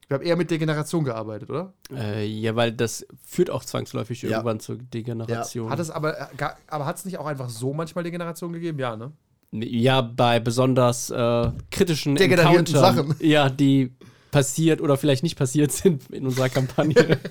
[0.09, 1.75] Wir haben eher mit Degeneration gearbeitet, oder?
[1.95, 4.31] Äh, ja, weil das führt auch zwangsläufig Ja.
[4.31, 5.69] irgendwann zur Degeneration.
[5.71, 6.27] Hat es aber, äh,
[6.67, 8.79] aber hat es nicht auch einfach so manchmal Degeneration gegeben?
[8.79, 9.13] Ja, ne?
[9.53, 13.15] Ja, bei besonders äh, kritischen Degenerierten Sachen.
[13.21, 13.93] Ja, die
[14.31, 17.19] passiert oder vielleicht nicht passiert sind in unserer Kampagne.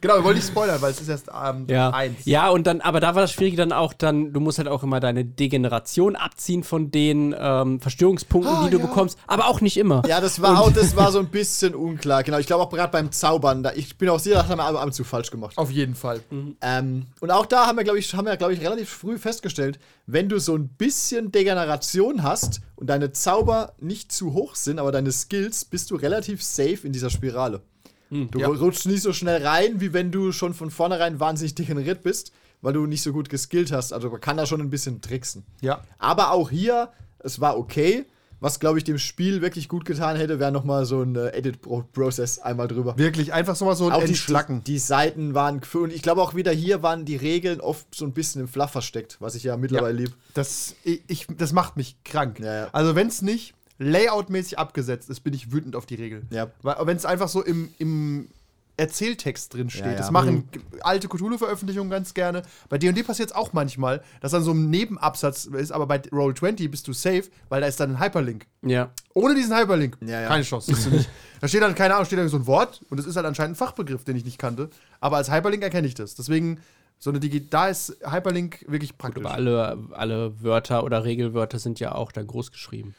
[0.00, 1.90] Genau, wir wollen nicht spoilern, weil es ist erst ähm, ja.
[1.90, 2.24] eins.
[2.24, 4.82] ja, und dann, aber da war das Schwierige dann auch dann, du musst halt auch
[4.82, 8.86] immer deine Degeneration abziehen von den ähm, Verstörungspunkten, Ah, die du ja.
[8.86, 10.02] bekommst, aber auch nicht immer.
[10.06, 12.22] Ja, das war auch, das war so ein bisschen unklar.
[12.22, 14.64] Genau, ich glaube auch gerade beim Zaubern, da, ich bin auch sicher, das haben wir
[14.64, 15.56] ab ab und zu falsch gemacht.
[15.56, 16.20] Auf jeden Fall.
[16.60, 19.78] Ähm, und auch da haben wir, glaube ich, haben wir, glaube ich, relativ früh festgestellt,
[20.06, 24.90] wenn du so ein bisschen Degeneration hast und deine Zauber nicht zu hoch sind, aber
[24.90, 27.62] deine Skills, bist du relativ safe in dieser Spirale.
[28.10, 28.48] Du Ja.
[28.48, 32.72] rutschst nicht so schnell rein, wie wenn du schon von vornherein wahnsinnig degeneriert bist, weil
[32.72, 33.92] du nicht so gut geskillt hast.
[33.92, 35.44] Also man kann da schon ein bisschen tricksen.
[35.60, 35.84] Ja.
[35.98, 36.88] Aber auch hier,
[37.20, 38.04] es war okay.
[38.42, 42.40] Was, glaube ich, dem Spiel wirklich gut getan hätte, wäre nochmal so ein äh, Edit-Prozess
[42.40, 42.98] einmal drüber.
[42.98, 44.64] Wirklich, einfach so mal so ein Auch die, Entschlacken.
[44.64, 48.04] die, die Seiten waren, und ich glaube auch wieder hier waren die Regeln oft so
[48.04, 50.12] ein bisschen im Fluff versteckt, was ich ja mittlerweile lieb.
[50.34, 52.40] Das, ich, ich- das macht mich krank.
[52.40, 52.68] Ja, ja.
[52.72, 56.22] Also, wenn es nicht layoutmäßig abgesetzt ist, bin ich wütend auf die Regel.
[56.30, 56.48] Ja.
[56.62, 58.28] Wenn es einfach so im, im
[58.76, 59.84] Erzähltext drin steht.
[59.84, 59.98] Ja, ja.
[59.98, 62.42] Das machen g- alte Cthulhu-Veröffentlichungen ganz gerne.
[62.68, 66.68] Bei D&D passiert es auch manchmal, dass dann so ein Nebenabsatz ist, aber bei Roll20
[66.70, 68.46] bist du safe, weil da ist dann ein Hyperlink.
[68.62, 68.90] Ja.
[69.14, 69.98] Ohne diesen Hyperlink.
[70.00, 70.26] Ja.
[70.28, 70.72] Keine Chance.
[71.40, 73.54] Da steht dann, keine Ahnung, steht da so ein Wort und es ist halt anscheinend
[73.54, 74.70] ein Fachbegriff, den ich nicht kannte.
[75.00, 76.14] Aber als Hyperlink erkenne ich das.
[76.14, 76.60] Deswegen,
[77.00, 79.24] so eine Digi da ist Hyperlink wirklich praktisch.
[79.24, 82.94] Aber alle, alle Wörter oder Regelwörter sind ja auch dann groß geschrieben.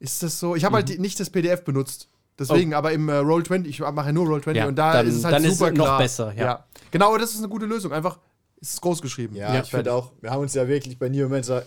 [0.00, 0.56] Ist das so?
[0.56, 2.08] Ich habe halt die, nicht das PDF benutzt.
[2.38, 5.16] Deswegen, aber im äh, Roll20, ich mache ja nur Roll20 Ja, und da dann- ist
[5.16, 5.98] es halt dann ist super es noch klar.
[5.98, 6.64] besser, ja.
[6.90, 7.92] Genau, aber das ist eine gute Lösung.
[7.92, 8.18] Einfach
[8.60, 9.36] ist es groß geschrieben.
[9.36, 11.64] Ja, ich finde auch, wir haben uns ja wirklich bei Neomancer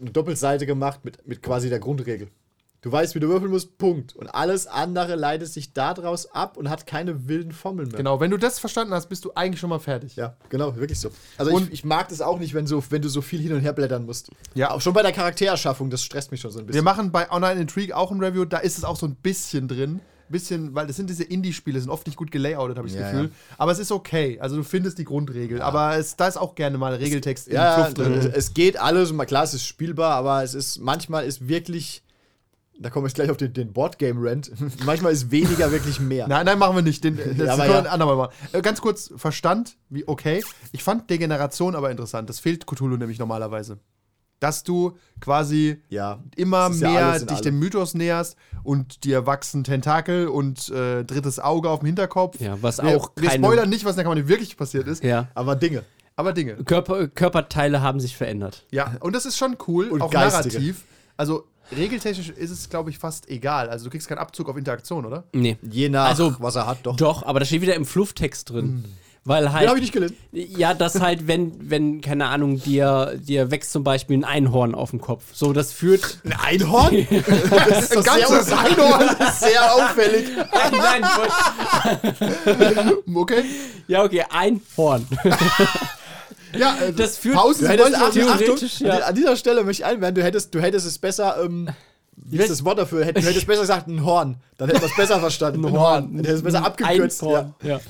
[0.00, 2.28] eine Doppelseite gemacht mit, mit quasi der Grundregel.
[2.80, 4.14] Du weißt, wie du würfeln musst, Punkt.
[4.14, 7.96] Und alles andere leitet sich daraus ab und hat keine wilden Formeln mehr.
[7.96, 10.14] Genau, wenn du das verstanden hast, bist du eigentlich schon mal fertig.
[10.14, 11.10] Ja, genau, wirklich so.
[11.36, 13.52] Also Und- ich, ich mag das auch nicht, wenn, so, wenn du so viel hin
[13.52, 14.30] und her blättern musst.
[14.54, 14.70] Ja.
[14.70, 16.84] Auch schon bei der Charaktererschaffung, das stresst mich schon so ein Wir bisschen.
[16.84, 20.00] machen bei Online Intrigue auch ein Review, da ist es auch so ein bisschen drin.
[20.30, 23.10] Bisschen, weil das sind diese Indie-Spiele, sind oft nicht gut gelayoutet, habe ich das Ja,
[23.12, 23.26] Gefühl.
[23.28, 23.54] ja.
[23.56, 24.38] Aber es ist okay.
[24.40, 25.62] Also du findest die Grundregel.
[25.62, 28.12] Aber es, da ist auch gerne mal Regeltext ja, Fluff drin.
[28.12, 32.02] es, es geht alles, klar, es ist spielbar, aber es ist, manchmal ist wirklich,
[32.80, 34.52] da komme ich gleich auf den, den Boardgame-Rant,
[34.86, 36.28] manchmal ist weniger wirklich mehr.
[36.28, 37.02] Nein, nein, machen wir nicht.
[37.04, 37.78] Den, das Ja, können wir ja.
[37.80, 38.32] ein andermal machen.
[38.52, 40.44] Äh, ganz kurz, Verstand, wie okay.
[40.72, 42.28] Ich fand Degeneration aber interessant.
[42.28, 43.78] Das fehlt Cthulhu nämlich normalerweise.
[44.40, 47.42] Dass du quasi Ja, immer ja mehr in dich allem.
[47.42, 52.40] dem Mythos näherst und dir wachsen Tentakel und äh, drittes Auge auf dem Hinterkopf.
[52.40, 55.02] Ja, was wir, auch Wir keine- spoilern nicht, was in der Kampagne wirklich passiert ist,
[55.02, 55.26] Ja.
[55.34, 55.82] aber Dinge.
[56.14, 56.54] aber Dinge.
[56.62, 58.64] Körper, Körperteile haben sich verändert.
[58.70, 60.54] Ja, und das ist schon cool, Und auch geistige.
[60.54, 60.84] narrativ.
[61.16, 63.68] Also regeltechnisch ist es, glaube ich, fast egal.
[63.70, 65.24] Also du kriegst keinen Abzug auf Interaktion, oder?
[65.32, 65.56] Nee.
[65.62, 66.96] Je nach, Also, was er hat, doch.
[66.96, 68.84] Doch, aber das steht wieder im Flufftext drin.
[69.24, 69.68] Weil Den halt.
[69.68, 70.16] habe ich nicht gelesen.
[70.32, 74.88] Ja, das halt, wenn, wenn, keine Ahnung, dir, dir wächst zum Beispiel ein Einhorn auf
[74.90, 75.24] dem Kopf.
[75.34, 76.20] So, das führt.
[76.24, 77.06] Ein Einhorn?
[77.68, 79.16] Das ist doch ganzes sehr, Einhorn?
[79.38, 80.28] sehr auffällig.
[80.72, 81.04] Nein,
[83.14, 83.44] Okay.
[83.86, 85.06] ja, okay, Einhorn.
[86.56, 88.98] Ja, äh, Das führt- Pausen Du hättest, Achtung, Achtung, theoretisch, ja.
[88.98, 91.68] an, dieser Stelle möchte ich einwenden, du hättest, du hättest es besser, ähm,
[92.16, 93.04] wie ist das Wort dafür?
[93.12, 94.36] Du hättest besser gesagt, ein Horn.
[94.56, 95.64] Dann hätten wir es besser verstanden.
[95.66, 96.04] Ein Horn.
[96.16, 97.22] Dann hättest du es besser abgekürzt.
[97.22, 97.54] Einhorn.
[97.62, 97.80] Ja.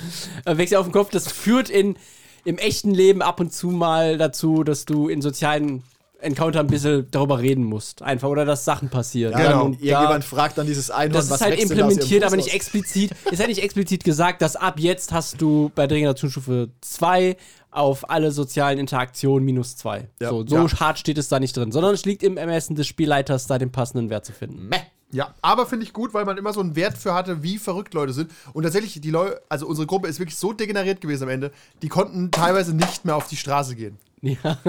[0.45, 1.97] Äh, Wächst dir auf dem Kopf, das führt in,
[2.45, 5.83] im echten Leben ab und zu mal dazu, dass du in sozialen
[6.21, 8.03] Encounter ein bisschen darüber reden musst.
[8.03, 9.33] Einfach, oder dass Sachen passieren.
[9.33, 9.65] Ja, Genau.
[9.67, 13.13] Und Irgendjemand da, fragt dann dieses Einhorn, das ist halt implementiert, aber nicht explizit.
[13.31, 17.37] Ist halt nicht explizit gesagt, dass ab jetzt hast du bei Regenerationsstufe 2
[17.71, 20.09] auf alle sozialen Interaktionen minus 2.
[20.21, 20.31] Ja.
[20.31, 20.81] So, so Ja.
[20.81, 23.71] hart steht es da nicht drin, sondern es liegt im Ermessen des Spielleiters, da den
[23.73, 24.69] passenden Wert zu finden.
[24.69, 24.79] Meh.
[25.11, 27.95] Ja, aber finde ich gut, weil man immer so einen Wert für hatte, wie verrückt
[27.95, 28.31] Leute sind.
[28.53, 31.51] Und tatsächlich, die Leute, also unsere Gruppe ist wirklich so degeneriert gewesen am Ende,
[31.81, 33.99] die konnten teilweise nicht mehr auf die Straße gehen.
[34.21, 34.59] Ja.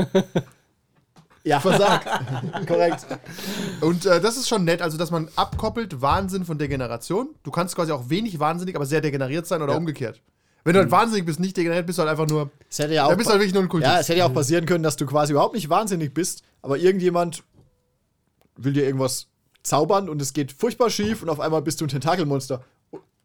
[1.46, 2.06] Ja, versagt.
[2.68, 3.08] Korrekt.
[3.80, 7.30] Und äh, das ist schon nett, also dass man abkoppelt Wahnsinn von Degeneration.
[7.44, 9.78] Du kannst quasi auch wenig wahnsinnig, aber sehr degeneriert sein oder Ja.
[9.78, 10.22] umgekehrt.
[10.64, 12.50] Wenn du halt wahnsinnig bist, nicht degeneriert, bist du halt einfach nur.
[12.70, 13.92] Es hätte ja auch Da bist du halt wirklich nur ein Kultist.
[13.94, 16.78] Ja, es hätte ja auch passieren können, dass du quasi überhaupt nicht wahnsinnig bist, aber
[16.78, 17.44] irgendjemand
[18.58, 19.28] will dir irgendwas
[19.64, 22.64] zaubern und es geht furchtbar schief und auf einmal bist du ein Tentakelmonster.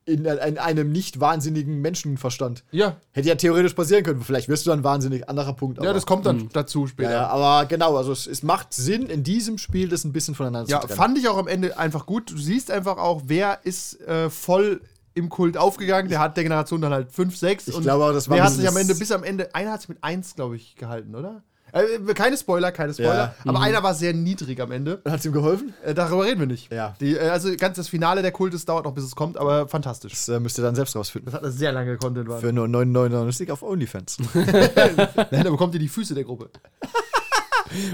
[0.06, 2.62] In, in einem nicht wahnsinnigen Menschenverstand.
[2.72, 2.98] Ja.
[3.12, 4.20] Hätte ja theoretisch passieren können.
[4.20, 5.30] Vielleicht wirst du dann wahnsinnig.
[5.30, 5.82] Anderer Punkt.
[5.82, 7.10] Ja, das kommt dann dazu später.
[7.10, 10.34] ja, ja, aber genau, also es, es macht Sinn, in diesem Spiel das ein bisschen
[10.34, 10.98] voneinander Ja, zu trennen.
[10.98, 12.30] fand ich auch am Ende einfach gut.
[12.30, 14.82] Du siehst einfach auch, wer ist äh, voll
[15.14, 16.08] im Kult aufgegangen.
[16.08, 17.68] Der hat der Generation dann halt 5, 6.
[17.68, 19.80] Ich glaube auch, das war ein hat sich am Ende, bis am Ende, einer hat
[19.80, 21.42] sich mit 1, glaube ich, gehalten, oder?
[21.74, 23.14] Äh, keine Spoiler, keine Spoiler.
[23.14, 23.34] Ja.
[23.46, 25.02] Aber einer war sehr niedrig am Ende.
[25.04, 25.74] Hat es ihm geholfen?
[25.84, 26.72] Äh, darüber reden wir nicht.
[26.72, 26.94] Ja.
[27.00, 30.12] Die, äh, also ganz das Finale der Kultes dauert noch, bis es kommt, aber fantastisch.
[30.12, 31.26] Das äh, müsst ihr dann selbst rausfinden.
[31.26, 32.38] Das hat eine sehr lange Content war.
[32.38, 34.18] Für nur 9,99 auf OnlyFans.
[34.34, 36.50] Nein, da bekommt ihr die Füße der Gruppe.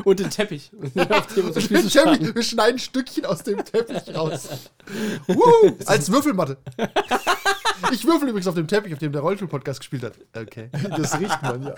[0.04, 0.70] Und den Teppich.
[0.94, 2.34] Jeremy, standen.
[2.34, 4.48] wir schneiden Stückchen aus dem Teppich raus.
[5.26, 6.58] Woo, als Würfelmatte.
[7.92, 10.14] Ich würfel übrigens auf dem Teppich, auf dem der Rollstuhl-Podcast gespielt hat.
[10.36, 10.68] Okay.
[10.96, 11.74] Das riecht man, ja.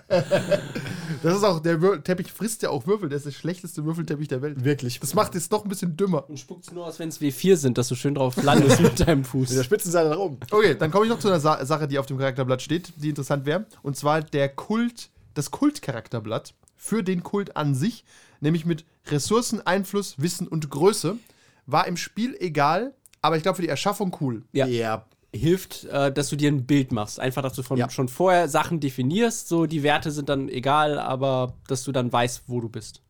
[1.23, 3.09] Das ist auch, der Wür Teppich frisst ja auch Würfel.
[3.09, 4.65] Der ist der schlechteste Würfelteppich der Welt.
[4.65, 4.99] Wirklich.
[5.01, 6.29] Das macht es doch ein bisschen dümmer.
[6.29, 9.21] Und spuckt nur aus, wenn es W4 sind, dass du schön drauf landest mit deinem
[9.21, 9.65] Mit der Fuß.
[9.65, 10.38] Spitzenseite nach oben.
[10.51, 13.11] Okay, dann komme ich noch zu einer Sa Sache, die auf dem Charakterblatt steht, die
[13.11, 13.67] interessant wäre.
[13.83, 18.05] Und zwar der Kult, das Kultcharakterblatt für den Kult an sich,
[18.40, 21.16] nämlich mit Ressourcen, Einfluss, Wissen und Größe,
[21.66, 24.42] war im Spiel egal, aber ich glaube für die Erschaffung cool.
[24.53, 24.66] Ja.
[24.66, 25.07] Ja.
[25.35, 27.18] hilft, äh, dass du dir ein Bild machst.
[27.21, 27.88] Einfach, dass du von, Ja.
[27.88, 32.42] schon vorher Sachen definierst, so die Werte sind dann egal, aber dass du dann weißt,
[32.49, 33.01] wo du bist.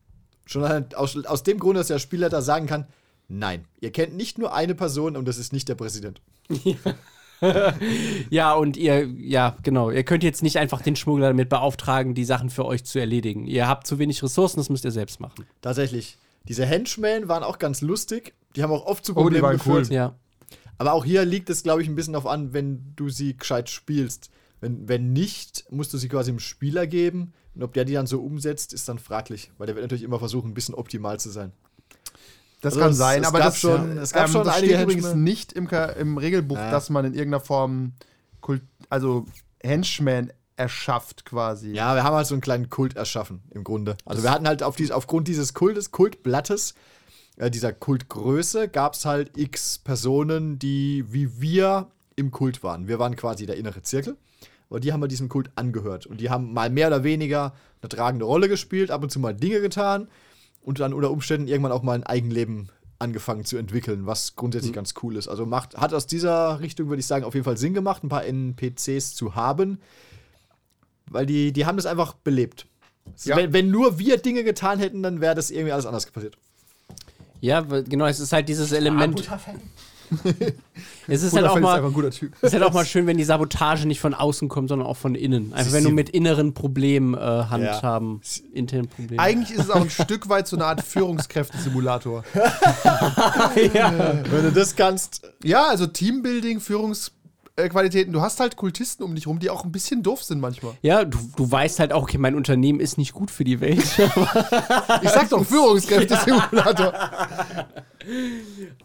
[0.45, 2.85] Schon halt aus, aus dem Grund, dass der Spielleiter sagen kann,
[3.27, 6.21] nein, ihr kennt nicht nur eine Person und das ist nicht der Präsident.
[6.63, 6.75] Ja,
[8.57, 12.49] und ihr, ja, genau, ihr könnt jetzt nicht einfach den Schmuggler damit beauftragen, die Sachen
[12.49, 13.45] für euch zu erledigen.
[13.45, 15.45] Ihr habt zu wenig Ressourcen, das müsst ihr selbst machen.
[15.61, 16.17] Tatsächlich.
[16.47, 18.33] Diese Henchmen waren auch ganz lustig.
[18.55, 19.87] Die haben auch oft zu Oh, die Problemen waren geführt.
[19.89, 19.95] cool.
[19.95, 20.15] Ja.
[20.77, 23.69] Aber auch hier liegt es, glaube ich, ein bisschen darauf an, wenn du sie gescheit
[23.69, 24.29] spielst.
[24.59, 27.33] Wenn, wenn nicht, musst du sie quasi dem Spieler geben.
[27.55, 29.51] Und ob der die dann so umsetzt, ist dann fraglich.
[29.57, 31.51] Weil der wird natürlich immer versuchen, ein bisschen optimal zu sein.
[32.63, 34.57] Das Also kann es- sein, es aber gab das, schon- es gab ähm, schon das
[34.57, 35.67] steht übrigens nicht im,
[35.99, 36.71] im Regelbuch, Ja.
[36.71, 37.91] dass man in irgendeiner Form
[38.41, 39.25] Kult, also
[39.61, 41.71] Henchmen erschafft quasi.
[41.71, 43.97] Ja, wir haben halt so einen kleinen Kult erschaffen, im Grunde.
[44.05, 46.73] Also wir hatten halt auf dies, aufgrund dieses Kultes, Kultblattes,
[47.37, 52.87] äh, dieser Kultgröße, gab es halt x Personen, die wie wir im Kult waren.
[52.87, 54.15] Wir waren quasi der innere Zirkel.
[54.69, 56.05] Aber die haben wir diesem Kult angehört.
[56.07, 59.33] Und die haben mal mehr oder weniger eine tragende Rolle gespielt, ab und zu mal
[59.35, 60.07] Dinge getan
[60.63, 64.93] und dann unter Umständen irgendwann auch mal ein Eigenleben angefangen zu entwickeln, was grundsätzlich ganz
[65.03, 65.27] cool ist.
[65.27, 68.09] Also macht, hat aus dieser Richtung, würde ich sagen, auf jeden Fall Sinn gemacht, ein
[68.09, 69.79] paar NPCs zu haben,
[71.07, 72.65] weil die, die haben das einfach belebt.
[73.25, 73.35] Ja.
[73.35, 76.37] Wenn, wenn nur wir Dinge getan hätten, dann wäre das irgendwie alles anders passiert.
[77.41, 79.19] Ja, weil- genau, es ist halt dieses Element.
[81.07, 81.75] Es ist halt auch ist mal.
[81.75, 82.33] einfach ein guter Typ.
[82.41, 84.97] Es ist halt auch mal schön, wenn die Sabotage nicht von außen kommt, sondern auch
[84.97, 85.53] von innen.
[85.53, 88.21] Einfach wenn du mit inneren Problemen äh, handhaben,
[88.53, 89.19] internen Problemen.
[89.19, 92.23] Eigentlich ist es auch ein Stück weit so eine Art Führungskräftesimulator.
[93.53, 96.59] Wenn du das kannst, Ja, also Teambuilding,
[97.55, 98.11] Führungsqualitäten.
[98.13, 100.73] Du hast halt Kultisten um dich rum, die auch ein bisschen doof sind manchmal.
[100.81, 103.79] Ja, du, du weißt halt auch, okay, mein Unternehmen ist nicht gut für die Welt.
[105.01, 106.93] Ich sag doch Führungskräftesimulator.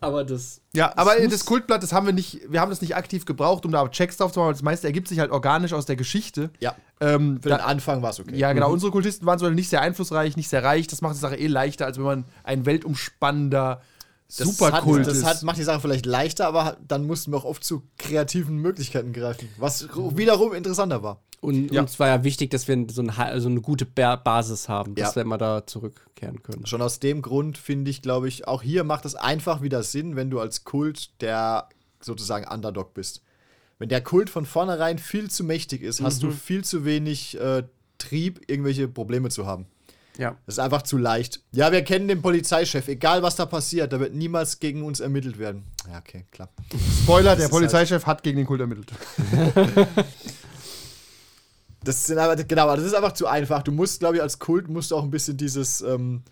[0.01, 0.61] Aber das.
[0.75, 3.73] Ja, aber das Kultblatt, das haben wir nicht, wir haben das nicht aktiv gebraucht, um
[3.73, 4.49] da Checks drauf zu machen.
[4.49, 6.51] weil Das meiste ergibt sich halt organisch aus der Geschichte.
[6.61, 8.37] ja, Ähm, für da, den Anfang war es okay.
[8.37, 8.71] ja, genau.
[8.71, 10.87] Unsere Kultisten waren so nicht sehr einflussreich, nicht sehr reich.
[10.87, 13.81] Das macht die Sache eh leichter, als wenn man ein weltumspannender
[14.29, 15.25] Das Superkult hat, das ist.
[15.25, 19.13] hat, macht die Sache vielleicht leichter, aber dann mussten wir auch oft zu kreativen Möglichkeiten
[19.15, 21.23] greifen, was wiederum interessanter war.
[21.41, 21.83] Und Ja.
[21.83, 25.11] uns war ja wichtig, dass wir so, ein, so eine gute ba Basis haben, dass
[25.11, 25.17] Ja.
[25.17, 26.67] wir immer da zurückkehren können.
[26.67, 30.15] Schon aus dem Grund finde ich, glaube ich, auch hier macht es einfach wieder Sinn,
[30.17, 31.69] wenn du als Kult der
[32.01, 33.23] sozusagen Underdog bist.
[33.79, 37.63] Wenn der Kult von vornherein viel zu mächtig ist, hast du viel zu wenig äh,
[37.99, 39.67] Trieb, irgendwelche Probleme zu haben.
[40.19, 40.37] Ja.
[40.47, 41.41] Das ist einfach zu leicht.
[41.53, 45.39] Ja, wir kennen den Polizeichef, egal was da passiert, da wird niemals gegen uns ermittelt
[45.39, 45.65] werden.
[45.91, 46.51] Ja, okay, klar.
[47.05, 48.93] Spoiler, der ist Polizeichef hat gegen den Kult ermittelt.
[51.85, 53.63] Das sind aber, genau, aber das ist einfach zu einfach.
[53.63, 56.23] Du musst, glaube ich, als Kult musst du auch ein bisschen dieses, ähm,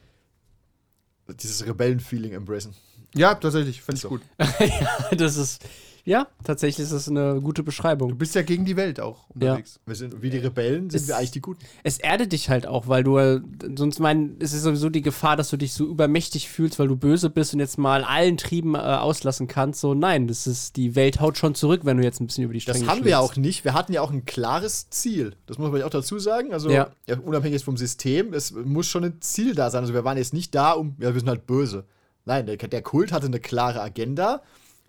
[1.41, 2.75] dieses Rebellenfeeling embracen.
[3.15, 4.09] Ja, tatsächlich, fand ich So.
[4.11, 4.23] gut.
[5.17, 5.63] Das ist.
[6.09, 8.17] Ja, tatsächlich ist das eine gute Du Beschreibung.
[8.17, 9.81] bist ja gegen die Welt auch unterwegs.
[9.87, 11.65] Wir sind, wie die Rebellen sind Es- wir eigentlich die Guten.
[11.83, 13.41] Es erdet dich halt auch, weil du äh,
[13.77, 16.95] sonst mein, es ist sowieso die Gefahr, dass du dich so übermächtig fühlst, weil du
[16.97, 19.81] böse bist und jetzt mal allen Trieben äh, auslassen kannst.
[19.81, 22.53] So, nein, das ist, die Welt haut schon zurück, wenn du jetzt ein bisschen über
[22.55, 23.33] die Das Stränge haben wir ja schlägst.
[23.33, 23.65] auch nicht.
[23.65, 25.35] Wir hatten ja auch ein klares Ziel.
[25.47, 26.53] Das muss man auch dazu sagen.
[26.53, 26.91] Also, Ja.
[27.09, 29.81] ja, unabhängig vom System, es muss schon ein Ziel da sein.
[29.83, 31.85] Also, wir waren jetzt nicht da, um, ja, wir sind halt böse.
[32.27, 34.43] Nein, der, der Kult hatte eine klare Agenda,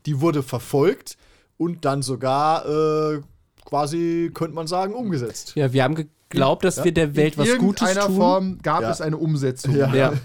[0.08, 1.18] die wurde verfolgt
[1.58, 3.22] und dann sogar äh,
[3.66, 5.54] quasi, könnte man sagen, umgesetzt.
[5.56, 6.86] Ja, wir haben geglaubt, dass Ja.
[6.86, 8.16] wir der Welt was In Gutes irgendeiner tun.
[8.18, 8.90] Form gab Ja.
[8.92, 9.76] es eine Umsetzung.
[9.76, 9.94] Ja.
[9.94, 10.14] Ja.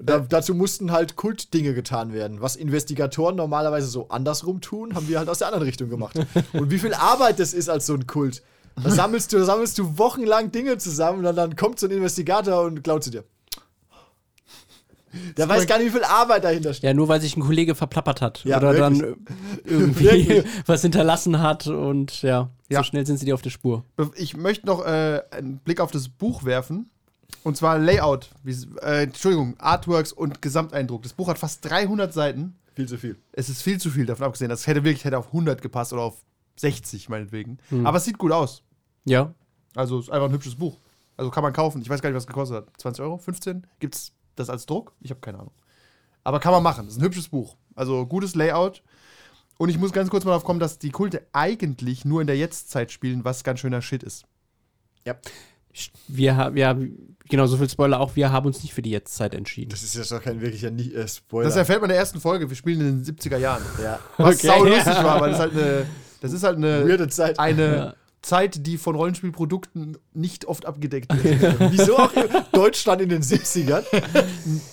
[0.00, 2.40] Da, dazu mussten halt Kultdinge getan werden.
[2.42, 6.18] Was Investigatoren normalerweise so andersrum tun, haben wir halt aus der anderen Richtung gemacht.
[6.52, 8.42] Und wie viel Arbeit das ist als so ein Kult.
[8.82, 11.92] Da sammelst du, da sammelst du wochenlang Dinge zusammen und dann, dann kommt so ein
[11.92, 13.24] Investigator und klaut sie dir.
[15.36, 16.84] Der weiß gar nicht, wie viel Arbeit dahinter steht.
[16.84, 19.26] Ja, nur weil sich ein Kollege verplappert hat Ja, oder dann wirklich.
[19.66, 20.44] äh, irgendwie Wirklich.
[20.66, 22.78] was hinterlassen hat und ja, Ja.
[22.78, 23.84] so schnell sind sie dir auf der Spur.
[24.16, 26.90] Ich möchte noch äh, einen Blick auf das Buch werfen.
[27.42, 31.02] Und zwar Layout, wie, äh, Entschuldigung, Artworks und Gesamteindruck.
[31.02, 32.56] Das Buch hat fast 300 Seiten.
[32.74, 33.16] Viel zu viel.
[33.32, 34.48] Es ist viel zu viel davon abgesehen.
[34.48, 36.22] Das hätte wirklich hätte auf 100 gepasst oder auf
[36.56, 37.58] 60 meinetwegen.
[37.84, 38.62] Aber es sieht gut aus.
[39.04, 39.34] Ja.
[39.74, 40.78] Also es ist einfach ein hübsches Buch.
[41.16, 41.82] Also kann man kaufen.
[41.82, 42.68] Ich weiß gar nicht, was es gekostet hat.
[42.78, 43.18] 20 Euro?
[43.18, 43.66] 15?
[43.78, 44.92] Gibt es das als Druck?
[45.00, 45.52] Ich habe keine Ahnung.
[46.22, 46.86] Aber kann man machen.
[46.86, 47.56] Das ist ein hübsches Buch.
[47.74, 48.82] Also gutes Layout.
[49.58, 52.36] Und ich muss ganz kurz mal darauf kommen, dass die Kulte eigentlich nur in der
[52.36, 54.24] Jetztzeit spielen, was ganz schöner Shit ist.
[55.04, 55.14] Ja.
[56.08, 56.76] Wir haben, ja,
[57.28, 59.70] genau, so viel Spoiler auch, wir haben uns nicht für die Jetztzeit entschieden.
[59.70, 61.48] Das ist jetzt doch kein wirklicher Nie äh, Spoiler.
[61.48, 62.48] Das erfällt man in der ersten Folge.
[62.48, 63.62] Wir spielen in den 70er Jahren.
[63.82, 63.98] ja.
[64.16, 64.46] Was Okay.
[64.46, 65.86] sau lustig war, aber das ist halt eine,
[66.20, 67.38] das ist halt eine, Weirde Zeit.
[67.38, 67.94] eine Ja.
[68.24, 71.56] Zeit, die von Rollenspielprodukten nicht oft abgedeckt wird.
[71.72, 72.10] Wieso auch
[72.52, 73.84] Deutschland in den 70ern?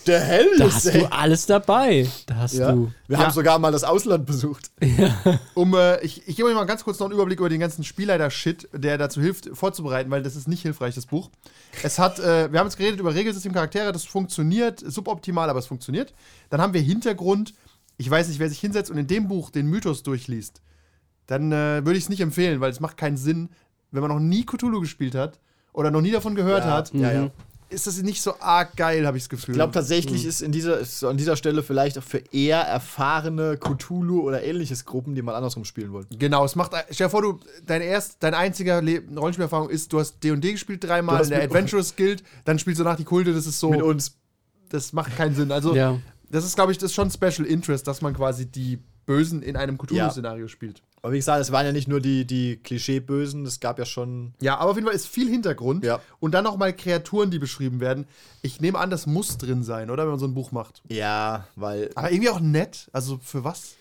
[0.07, 0.99] Der Hell Da ist, hast ey.
[1.01, 2.07] du alles dabei.
[2.25, 2.71] Da hast Ja.
[2.71, 2.91] du.
[3.07, 3.25] Wir Ja.
[3.25, 4.71] haben sogar mal das Ausland besucht.
[5.53, 7.83] Um, äh, ich, ich gebe euch mal ganz kurz noch einen Überblick über den ganzen
[7.83, 11.29] Spielleiter-Shit, der dazu hilft, vorzubereiten, weil das ist nicht hilfreich, das Buch.
[11.83, 15.67] Es hat, äh, wir haben jetzt geredet über Regelsystem, Charaktere, das funktioniert, suboptimal, aber es
[15.67, 16.13] funktioniert.
[16.49, 17.53] Dann haben wir Hintergrund.
[17.97, 20.61] Ich weiß nicht, wer sich hinsetzt und in dem Buch den Mythos durchliest,
[21.31, 23.49] dann äh, würde ich es nicht empfehlen, weil es macht keinen Sinn,
[23.91, 25.39] wenn man noch nie Cthulhu gespielt hat
[25.73, 27.31] oder noch nie davon gehört Ja, hat, ja, ja.
[27.69, 29.53] ist das nicht so arg geil, habe ich das Gefühl.
[29.53, 33.57] Ich glaube tatsächlich ist in dieser, ist an dieser Stelle vielleicht auch für eher erfahrene
[33.57, 36.05] Cthulhu oder ähnliches Gruppen, die mal andersrum spielen wollen.
[36.19, 36.73] Genau, es macht.
[36.89, 40.83] Stell dir vor, du, dein erst, dein einziger Le Rollenspielerfahrung ist, du hast D&D gespielt
[40.83, 43.81] dreimal in der Adventurous Guild, dann spielst du nach die Kulte, das ist so, Mit
[43.81, 44.17] uns.
[44.69, 45.51] das macht keinen Sinn.
[45.53, 45.97] Also, Ja.
[46.29, 49.55] das ist, glaube ich, das ist schon Special Interest, dass man quasi die Bösen in
[49.55, 50.81] einem Cthulhu-Szenario spielt.
[51.03, 54.33] Aber wie gesagt, es waren ja nicht nur die, die Klischee-Bösen, es gab ja schon.
[54.39, 55.99] Ja, aber auf jeden Fall ist viel Hintergrund Ja.
[56.19, 58.05] und dann noch mal Kreaturen, die beschrieben werden.
[58.43, 60.83] Ich nehme an, das muss drin sein, oder, wenn man so ein Buch macht.
[60.89, 61.89] Ja, weil.
[61.95, 62.87] Aber irgendwie auch nett.
[62.93, 63.75] Also für was?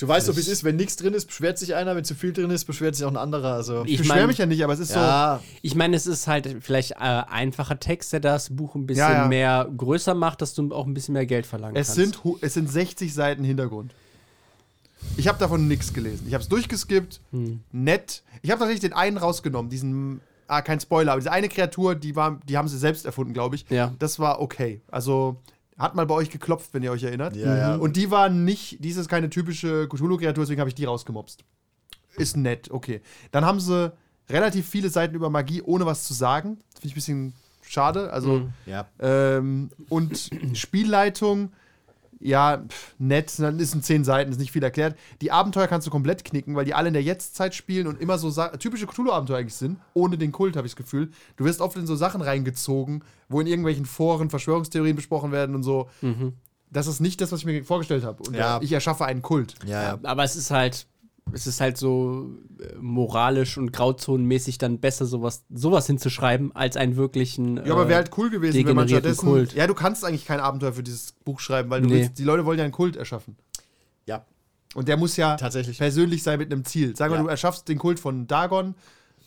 [0.00, 2.14] Du weißt doch, wie es ist, wenn nichts drin ist, beschwert sich einer, wenn zu
[2.14, 3.52] viel drin ist, beschwert sich auch ein anderer.
[3.52, 3.84] Also.
[3.84, 6.26] Ich Ich beschwere mein- mich ja nicht, aber es ist ja, Ich meine, es ist
[6.26, 9.28] halt vielleicht äh, einfacher Text, der das Buch ein bisschen Ja, ja.
[9.28, 11.80] mehr größer macht, dass du auch ein bisschen mehr Geld verlangen so.
[11.80, 12.22] Es kannst.
[12.24, 13.94] sind, es sind 60 Seiten Hintergrund.
[15.16, 16.24] Ich habe davon nichts gelesen.
[16.26, 17.20] Ich habe es durchgeskippt.
[17.72, 18.22] Nett.
[18.42, 20.20] Ich habe tatsächlich den einen rausgenommen, diesen.
[20.48, 23.56] Ah, kein Spoiler, aber diese eine Kreatur, die, war, die haben sie selbst erfunden, glaube
[23.56, 23.66] ich.
[23.68, 23.92] Ja.
[23.98, 24.80] Das war okay.
[24.86, 25.40] Also
[25.78, 27.36] hat mal bei euch geklopft, wenn ihr euch erinnert.
[27.36, 27.74] Ja, ja.
[27.76, 31.44] Und die war nicht, dies ist keine typische Cthulhu-Kreatur, deswegen habe ich die rausgemobst.
[32.16, 33.02] Ist nett, okay.
[33.30, 33.92] Dann haben sie
[34.30, 36.58] relativ viele Seiten über Magie, ohne was zu sagen.
[36.70, 38.10] Das finde ich ein bisschen schade.
[38.12, 38.86] Also, ja.
[39.00, 41.52] ähm, und Spielleitung,
[42.18, 44.96] ja, pff, nett, dann ist in zehn Seiten, ist nicht viel erklärt.
[45.20, 48.18] Die Abenteuer kannst du komplett knicken, weil die alle in der Jetztzeit spielen und immer
[48.18, 51.10] so Sa typische Cthulhu-Abenteuer eigentlich sind, ohne den Kult, habe ich das Gefühl.
[51.36, 55.62] Du wirst oft in so Sachen reingezogen, wo in irgendwelchen Foren Verschwörungstheorien besprochen werden und
[55.62, 55.88] so.
[56.70, 58.22] Das ist nicht das, was ich mir vorgestellt habe.
[58.26, 58.60] Und Ja.
[58.62, 59.54] ich erschaffe einen Kult.
[59.66, 59.98] Ja, ja.
[60.02, 60.86] Aber es ist halt,
[61.32, 66.96] es ist halt so äh, moralisch und grauzonenmäßig dann besser, sowas, sowas hinzuschreiben, als einen
[66.96, 67.56] wirklichen.
[67.58, 69.26] Ja, aber äh, wäre halt cool gewesen, wenn man degenerierten stattdessen.
[69.28, 69.52] Kult.
[69.54, 71.94] Ja, du kannst eigentlich kein Abenteuer für dieses Buch schreiben, weil du Nee.
[72.02, 73.36] willst, die Leute wollen ja einen Kult erschaffen.
[74.06, 74.24] Ja,
[74.74, 75.78] Und der muss ja Tatsächlich.
[75.78, 76.94] persönlich sein mit einem Ziel.
[76.96, 77.22] Sagen wir, Ja.
[77.24, 78.74] du erschaffst den Kult von Dagon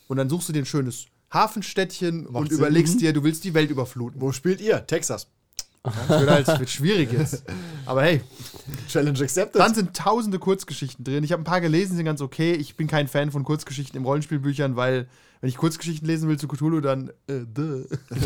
[0.08, 2.58] und dann suchst du dir ein schönes Hafenstädtchen und Sinn.
[2.58, 4.22] überlegst dir, du willst die Welt überfluten.
[4.22, 4.86] Wo spielt ihr?
[4.88, 5.28] Texas.
[5.84, 7.44] Das wird halt wird schwierig jetzt.
[7.86, 8.22] Aber hey,
[8.88, 9.62] Challenge accepted.
[9.62, 11.24] dann sind tausende Kurzgeschichten drin.
[11.24, 12.54] Ich habe ein paar gelesen, die sind ganz okay.
[12.54, 15.08] Ich bin kein Fan von Kurzgeschichten im Rollenspielbüchern, weil
[15.42, 17.86] wenn ich Kurzgeschichten lesen will zu Cthulhu, dann äh, duh.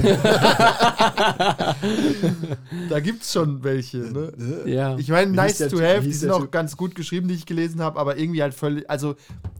[2.90, 4.64] da gibt's schon welche, ne?
[4.66, 4.98] Ja.
[4.98, 8.00] Ich meine, nice to have, die sind auch ganz gut geschrieben, die ich gelesen habe,
[8.00, 9.16] aber irgendwie halt völlig, also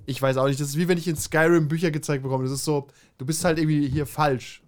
[0.08, 2.46] ich weiß auch nicht, das ist wie wenn ich in Skyrim Bücher gezeigt bekomme.
[2.46, 2.88] Das ist so,
[3.20, 4.63] du bist halt irgendwie hier falsch.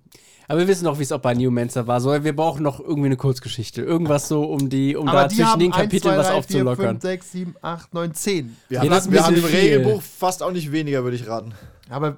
[0.47, 1.99] Aber wir wissen auch, wie es auch bei Newmancer war.
[2.01, 3.81] So, wir brauchen noch irgendwie eine Kurzgeschichte.
[3.81, 6.31] Irgendwas so, um die, um aber da die zwischen den 1, Kapiteln 2, was 3,
[6.31, 6.87] 4, aufzulockern.
[6.87, 8.57] 5, 6, 7, 8, 9, 10.
[8.67, 9.45] Wir Ja, haben, das wir haben im.
[9.45, 11.53] Regelbuch fast auch nicht weniger, würde ich raten.
[11.89, 12.17] Aber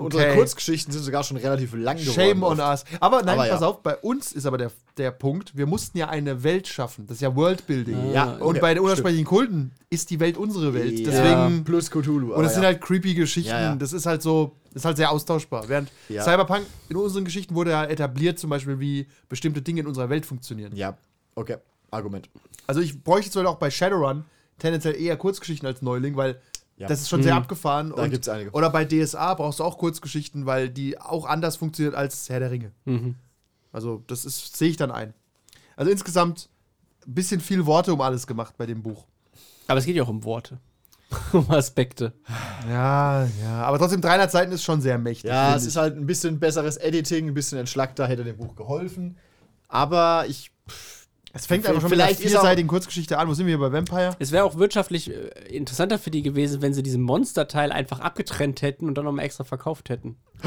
[0.00, 0.16] Und Okay.
[0.16, 2.14] unsere Kurzgeschichten sind sogar schon relativ lang geworden.
[2.14, 2.84] Shame on us.
[3.00, 3.66] Aber nein, Aber pass ja.
[3.66, 7.06] auf, bei uns ist aber der, der Punkt, wir mussten ja eine Welt schaffen.
[7.06, 8.12] Das ist ja Worldbuilding.
[8.12, 10.98] Ja, Und okay, bei den unersprechlichen Kulten ist die Welt unsere Welt.
[10.98, 11.64] Ja, Deswegen.
[11.64, 12.34] plus Cthulhu.
[12.34, 13.78] Und es sind halt creepy Geschichten.
[13.78, 15.68] Das ist halt so, das ist halt sehr austauschbar.
[15.68, 15.90] Während.
[16.08, 20.26] Cyberpunk in unseren Geschichten wurde ja etabliert, zum Beispiel, wie bestimmte Dinge in unserer Welt
[20.26, 20.74] funktionieren.
[20.76, 20.96] Ja,
[21.34, 21.56] okay.
[21.90, 22.28] Argument.
[22.66, 24.24] Also ich bräuchte Beispiel auch bei Shadowrun
[24.58, 26.40] tendenziell eher Kurzgeschichten als Neuling, weil
[26.78, 26.88] Ja.
[26.88, 27.92] das ist schon sehr abgefahren.
[27.96, 28.50] Da gibt's einige.
[28.50, 32.50] Oder bei DSA brauchst du auch Kurzgeschichten, weil die auch anders funktioniert als Herr der
[32.50, 32.72] Ringe.
[32.84, 33.14] Mhm.
[33.72, 35.14] Also das sehe ich dann ein.
[35.76, 36.48] Also insgesamt
[37.06, 39.06] ein bisschen viel Worte um alles gemacht bei dem Buch.
[39.68, 40.58] Aber es geht ja auch um Worte.
[41.32, 42.12] um Aspekte.
[42.68, 45.30] Ja, ja, aber trotzdem 300 Seiten ist schon sehr mächtig.
[45.30, 45.68] Ja, es ich.
[45.68, 49.16] ist halt ein bisschen besseres Editing, ein bisschen entschlackter, hätte dem Buch geholfen.
[49.68, 50.50] Aber ich.
[51.36, 53.28] Es fängt einfach schon mit vielleicht einer ist auch- vierseitigen Kurzgeschichte an.
[53.28, 54.16] Wo sind wir hier bei Vampire?
[54.18, 58.62] Es wäre auch wirtschaftlich äh, interessanter für die gewesen, wenn sie diesen Monsterteil einfach abgetrennt
[58.62, 60.16] hätten und dann nochmal extra verkauft hätten.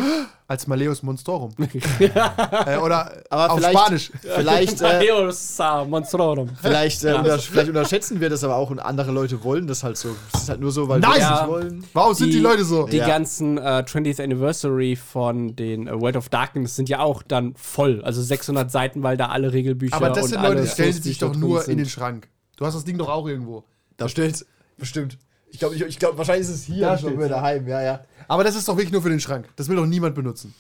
[0.50, 1.52] Als Maleus Monstorum.
[2.00, 4.12] äh, oder Aber auf vielleicht- Spanisch.
[4.22, 6.50] Vielleicht, äh, Leosa Monstrorum.
[6.60, 9.96] vielleicht, äh, unter, vielleicht unterschätzen wir das aber auch und andere Leute wollen das halt
[9.98, 10.10] so.
[10.34, 11.12] Es ist halt nur so, weil Nein!
[11.14, 11.48] wir Ja.
[11.48, 11.84] wollen.
[11.94, 12.88] Warum sind die Leute so?
[12.88, 13.06] Die Ja.
[13.08, 18.02] ganzen äh, 20th Anniversary von den äh, World of Darkness sind ja auch dann voll.
[18.04, 21.36] Also 600 Seiten, weil da alle Regelbücher Aber das sind Leute, die stellen sich doch
[21.36, 21.74] nur sind.
[21.74, 22.28] in den Schrank.
[22.58, 23.64] Du hast das Ding doch auch irgendwo.
[23.98, 24.48] Da steht's.
[24.78, 25.20] Bestimmt.
[25.52, 26.82] Ich glaube, ich, ich glaub, wahrscheinlich ist es hier.
[26.86, 27.18] Da steht's.
[27.18, 28.04] wir daheim, ja, ja.
[28.28, 29.48] Aber das ist doch wirklich nur für den Schrank.
[29.56, 30.54] Das will doch niemand benutzen.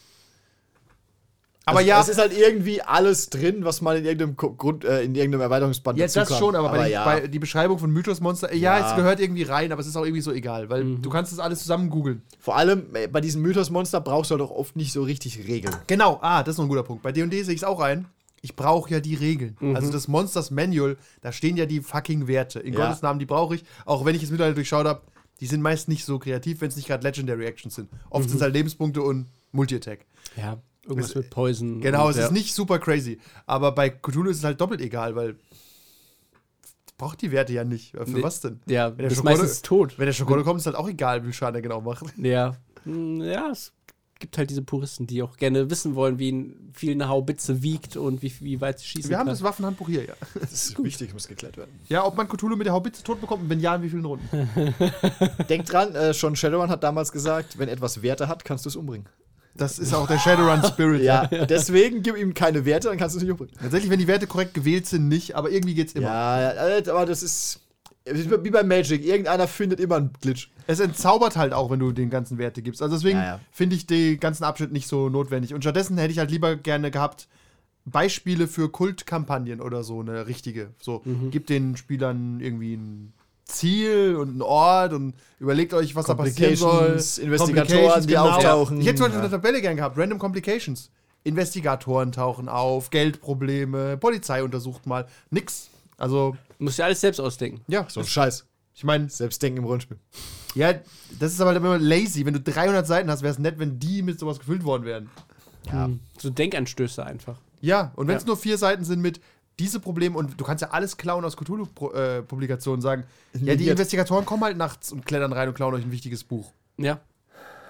[1.66, 5.04] Aber Also, ja, Es ist halt irgendwie alles drin, was man in irgendeinem Grund, äh,
[5.04, 7.06] in irgendeinem Erweiterungsband Jetzt dazu das schon, aber, bei, ja.
[7.06, 8.90] bei die Beschreibung von Mythosmonster, ja, Ja.
[8.90, 11.40] es gehört irgendwie rein, aber es ist auch irgendwie so egal, weil du kannst das
[11.40, 12.24] alles zusammen googeln.
[12.40, 15.76] Vor allem äh, bei diesem Mythosmonster brauchst du halt auch oft nicht so richtig Regeln.
[15.86, 17.04] Genau, ah, das ist noch ein guter Punkt.
[17.04, 18.08] Bei D&D sehe ich es auch ein.
[18.42, 19.58] Ich brauche ja die Regeln.
[19.76, 22.60] Also das Monsters Manual, da stehen ja die fucking Werte.
[22.60, 22.86] In Ja.
[22.88, 23.64] Gottes Namen, die brauche ich.
[23.86, 25.02] Auch wenn ich es mittlerweile durchschaut habe,
[25.42, 27.90] die sind meist nicht so kreativ, wenn es nicht gerade Legendary Actions sind.
[28.10, 30.06] Oft sind es halt Lebenspunkte und Multi-Attack.
[30.38, 31.82] Ja, irgendwas mit Poison.
[31.82, 32.26] Genau, und, es ja.
[32.26, 33.20] ist nicht super crazy.
[33.46, 35.36] Aber bei Cthulhu ist es halt doppelt egal, weil
[36.98, 37.92] braucht die Werte ja nicht.
[37.92, 38.22] Für Nee.
[38.24, 38.60] was denn?
[38.68, 39.98] Ja, Wenn der das ist Schokole- meistens tot.
[39.98, 42.06] Wenn der Schokolade kommt, ist halt auch egal, wie viel Schaden er genau macht.
[42.18, 42.56] Ja.
[42.84, 43.72] Hm, Ja, es
[44.20, 47.96] gibt halt diese Puristen, die auch gerne wissen wollen, wie ein- viel eine Haubitze wiegt
[47.98, 49.34] und wie, wie weit sie schießen Wir haben kann.
[49.34, 50.14] das Waffenhandbuch hier, ja.
[50.40, 51.72] Das ist wichtig, muss geklärt werden.
[51.88, 54.06] Ja, ob man Cthulhu mit der Haubitze tot bekommt und wenn ja, in wie vielen
[54.06, 54.28] Runden?
[55.50, 58.76] Denkt dran, äh, schon Shadowrun hat damals gesagt, wenn etwas Werte hat, kannst du es
[58.76, 59.08] umbringen.
[59.56, 61.02] Das ist auch der Shadowrun Spirit.
[61.02, 63.56] Ja, deswegen gib ihm keine Werte, dann kannst du es nicht umbringen.
[63.60, 66.08] Tatsächlich, wenn die Werte korrekt gewählt sind, nicht, aber irgendwie geht's immer.
[66.08, 67.60] Ja, ja, äh, aber das ist
[68.44, 69.06] wie bei Magic.
[69.06, 70.50] Irgendeiner findet immer einen Glitch.
[70.68, 72.82] Es entzaubert halt auch, wenn du den ganzen Werte gibst.
[72.82, 73.40] Also deswegen Ja, ja.
[73.52, 75.54] finde ich den ganzen Abschnitt nicht so notwendig.
[75.54, 77.28] Und stattdessen hätte ich halt lieber gerne gehabt,
[77.86, 80.70] Beispiele für Kultkampagnen oder so, eine richtige.
[80.82, 81.32] So, Mhm.
[81.32, 83.14] gibt den Spielern irgendwie ein
[83.46, 87.00] Ziel und einen Ort und überlegt euch, was da passieren soll.
[87.20, 88.30] Investigatoren, die genau.
[88.30, 88.80] auftauchen.
[88.80, 89.26] Ich hätte zum Beispiel Ja.
[89.26, 90.92] eine Tabelle gern gehabt, Random Complications.
[91.24, 95.06] Investigatoren tauchen auf, Geldprobleme, Polizei untersucht mal.
[95.32, 95.70] Nix.
[95.98, 97.62] Also, Musst ja alles selbst ausdenken.
[97.68, 98.46] ja, So ein Scheiß.
[98.76, 99.98] ich meine, Selbstdenken im Rollenspiel.
[100.56, 100.74] ja,
[101.20, 102.26] das ist aber immer lazy.
[102.26, 105.10] Wenn du 300 Seiten hast, wäre es nett, wenn die mit sowas gefüllt worden wären.
[105.66, 105.86] Ja.
[105.86, 106.00] Hm.
[106.18, 107.38] So Denkanstöße einfach.
[107.62, 108.28] Ja, und wenn es Ja.
[108.28, 109.20] nur vier Seiten sind mit
[109.60, 113.04] diese Probleme und du kannst ja alles klauen aus Cthulhu-Publikationen, sagen,
[113.34, 113.68] ja, die.
[113.68, 116.54] Investigatoren kommen halt nachts und klettern rein und klauen euch ein wichtiges Buch.
[116.78, 117.00] Ja.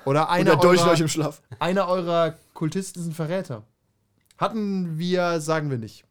[0.06, 1.42] Oder einer erdolchen eurer, euch im Schlaf.
[1.60, 3.64] einer eurer Kultisten ist ein Verräter.
[4.38, 6.06] Hatten wir, sagen wir nicht.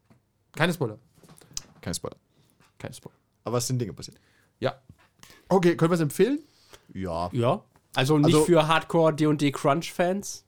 [0.55, 0.99] Keine Spoiler.
[1.81, 2.17] Kein Spoiler.
[2.79, 3.15] Keine Spoiler.
[3.43, 4.17] Aber es sind Dinge passiert.
[4.59, 4.81] Ja.
[5.47, 6.39] Okay, können wir es empfehlen?
[6.93, 7.29] Ja.
[7.31, 7.63] Ja.
[7.95, 10.45] Also nicht Also- für Hardcore D&D Crunch-Fans.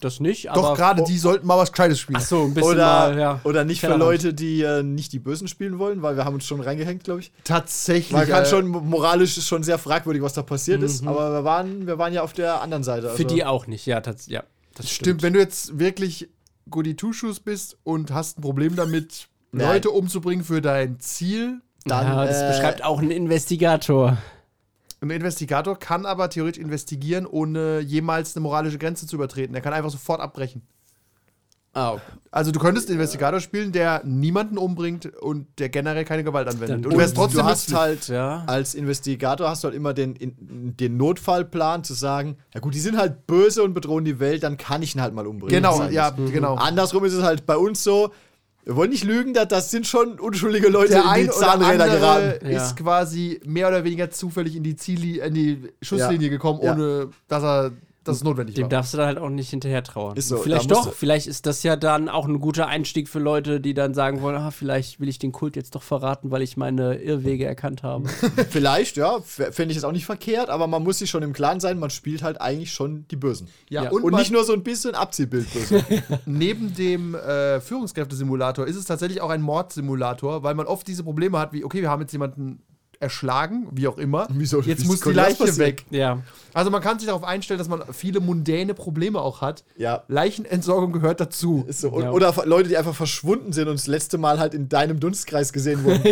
[0.00, 0.60] Das nicht, aber.
[0.60, 2.18] Doch, gerade die sollten mal was Gescheites spielen.
[2.20, 3.40] Ach so, ein bisschen Oder, mal, ja.
[3.44, 3.96] oder nicht für.
[3.96, 7.20] Leute, die äh, nicht die Bösen spielen wollen, weil wir haben uns schon reingehängt, glaube
[7.20, 7.32] ich.
[7.44, 8.12] Tatsächlich.
[8.12, 11.44] Man kann äh, schon, moralisch ist schon sehr fragwürdig, was da passiert ist, aber wir
[11.44, 13.08] waren, wir waren ja auf der anderen Seite.
[13.10, 14.00] Für also- die auch nicht, ja.
[14.00, 14.42] Das, ja
[14.74, 16.28] das Stimmt, wenn du jetzt wirklich
[16.68, 19.66] Goody Two-Shoes bist und hast ein Problem damit, Nein.
[19.74, 24.18] Leute umzubringen für dein Ziel, Dann, ja, das äh, beschreibt auch ein Investigator.
[25.00, 29.54] ein Investigator kann aber theoretisch investigieren, ohne jemals eine moralische Grenze zu übertreten.
[29.54, 30.62] Er kann einfach sofort abbrechen.
[31.76, 32.00] Okay.
[32.30, 36.70] Also du könntest einen Investigator spielen, der niemanden umbringt und der generell keine Gewalt anwendet.
[36.70, 38.44] Dann- Und du wärst Und trotzdem du hast halt Ja.
[38.46, 42.80] als Investigator hast du halt immer den, in, den Notfallplan zu sagen, ja gut, die
[42.80, 45.52] sind halt böse und bedrohen die Welt, dann kann ich ihn halt mal umbringen.
[45.52, 46.54] Genau, ja, halt- genau.
[46.54, 48.12] Andersrum ist es halt bei uns so,
[48.64, 51.38] wir wollen nicht lügen, das, das sind schon unschuldige Leute Der in ein die oder
[51.38, 52.50] Zahnräder andere geraten.
[52.50, 52.64] Ja.
[52.64, 56.72] ist quasi mehr oder weniger zufällig in die Zielli in die Schusslinie gekommen, Ja.
[56.72, 57.72] ohne dass er
[58.04, 58.68] dass es notwendig Dem war.
[58.68, 60.16] darfst du dann halt auch nicht hinterher trauern.
[60.16, 63.60] Ist so, vielleicht doch, vielleicht ist das ja dann auch ein guter Einstieg für Leute,
[63.60, 66.56] die dann sagen wollen, ah, vielleicht will ich den Kult jetzt doch verraten, weil ich
[66.56, 68.08] meine Irrwege erkannt habe.
[68.50, 71.60] Vielleicht, ja, fände ich jetzt auch nicht verkehrt, aber man muss sich schon im Klaren
[71.60, 73.48] sein, man spielt halt eigentlich schon die Bösen.
[73.68, 73.90] Ja, Ja.
[73.90, 75.84] und, Und nicht nur so ein bisschen Abziehbild böse.
[76.26, 81.38] neben dem äh, Führungskräftesimulator ist es tatsächlich auch ein Mordsimulator, weil man oft diese Probleme
[81.38, 82.62] hat, wie, okay, wir haben jetzt jemanden
[83.00, 84.26] erschlagen, wie auch immer.
[84.30, 85.84] Wieso- jetzt muss die Leiche weg.
[85.90, 86.22] ja.
[86.52, 89.64] Also man kann sich darauf einstellen, dass man viele mundäne Probleme auch hat.
[89.76, 90.04] ja.
[90.08, 91.64] Leichenentsorgung gehört dazu.
[91.66, 91.88] Ist so.
[91.90, 92.10] Und, Ja.
[92.12, 95.82] Oder Leute, die einfach verschwunden sind und das letzte Mal halt in deinem Dunstkreis gesehen
[95.84, 96.02] wurden.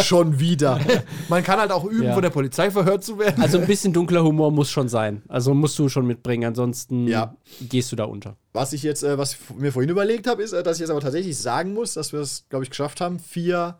[0.02, 0.80] Schon wieder.
[1.28, 2.14] Man kann halt auch üben, Ja.
[2.14, 3.42] von der Polizei verhört zu werden.
[3.42, 5.22] Also ein bisschen dunkler Humor muss schon sein.
[5.28, 7.34] Also musst du schon mitbringen, ansonsten Ja.
[7.60, 8.36] gehst du da unter.
[8.54, 10.90] Was ich jetzt, äh, was ich mir vorhin überlegt habe, ist, äh, dass ich jetzt
[10.90, 13.76] aber tatsächlich sagen muss, dass wir es, glaube ich, geschafft haben, vier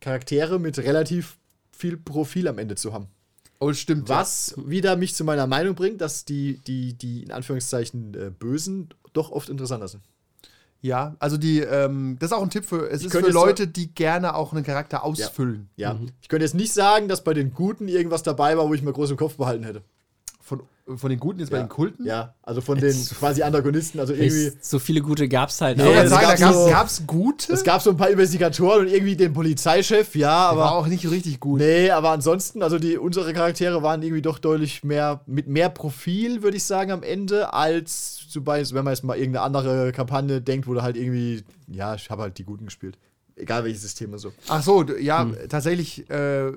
[0.00, 1.38] Charaktere mit relativ
[1.76, 3.08] viel Profil am Ende zu haben.
[3.60, 4.08] oh, stimmt.
[4.08, 8.88] Was wieder mich zu meiner Meinung bringt, dass die, die, die in Anführungszeichen äh, Bösen
[9.12, 10.02] doch oft interessanter sind.
[10.84, 13.66] Ja, also die, ähm, das ist auch ein Tipp für, es ist könnte für Leute,
[13.66, 15.70] die gerne auch einen Charakter ausfüllen.
[15.76, 15.98] Ja.
[16.20, 18.92] Ich könnte jetzt nicht sagen, dass bei den Guten irgendwas dabei war, wo ich mir
[18.92, 19.82] groß im Kopf behalten hätte.
[20.96, 21.62] Von, den Guten jetzt bei Ja.
[21.62, 22.04] den Kulten?
[22.04, 24.00] Ja, also von den quasi Antagonisten.
[24.00, 24.52] Also irgendwie.
[24.60, 25.94] So viele gute gab's halt Nee, Ich auch.
[25.94, 28.80] wollte es sagen, da gab gab's, so- gab's gute, Es gab so ein paar Investigatoren
[28.86, 30.76] und irgendwie den Polizeichef, ja, aber aber.
[30.76, 31.60] auch nicht richtig gut.
[31.60, 36.42] Nee, aber ansonsten, also die, unsere Charaktere waren irgendwie doch deutlich mehr, mit mehr Profil,
[36.42, 40.42] würde ich sagen, am Ende, als zum Beispiel, wenn man jetzt mal irgendeine andere Kampagne
[40.42, 42.98] denkt, wo du halt irgendwie, ja, ich habe halt die Guten gespielt.
[43.36, 44.32] Egal welches System und so.
[44.48, 46.52] Ach so, ja, tatsächlich äh,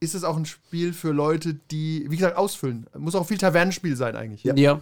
[0.00, 2.86] ist es auch ein Spiel für Leute, die, wie gesagt, ausfüllen.
[2.96, 4.44] Muss auch viel Tavernenspiel sein eigentlich.
[4.44, 4.54] Ja.
[4.54, 4.80] Ja.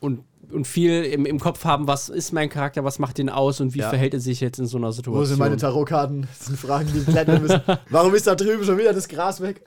[0.00, 3.60] Und und viel im, im Kopf haben, was ist mein Charakter, was macht den aus
[3.60, 3.88] und wie Ja.
[3.90, 5.22] verhält er sich jetzt in so einer Situation.
[5.22, 6.26] Wo sind meine Tarotkarten?
[6.38, 7.60] Das sind Fragen, die wir klären müssen.
[7.90, 9.62] Warum ist da drüben schon wieder das Gras weg?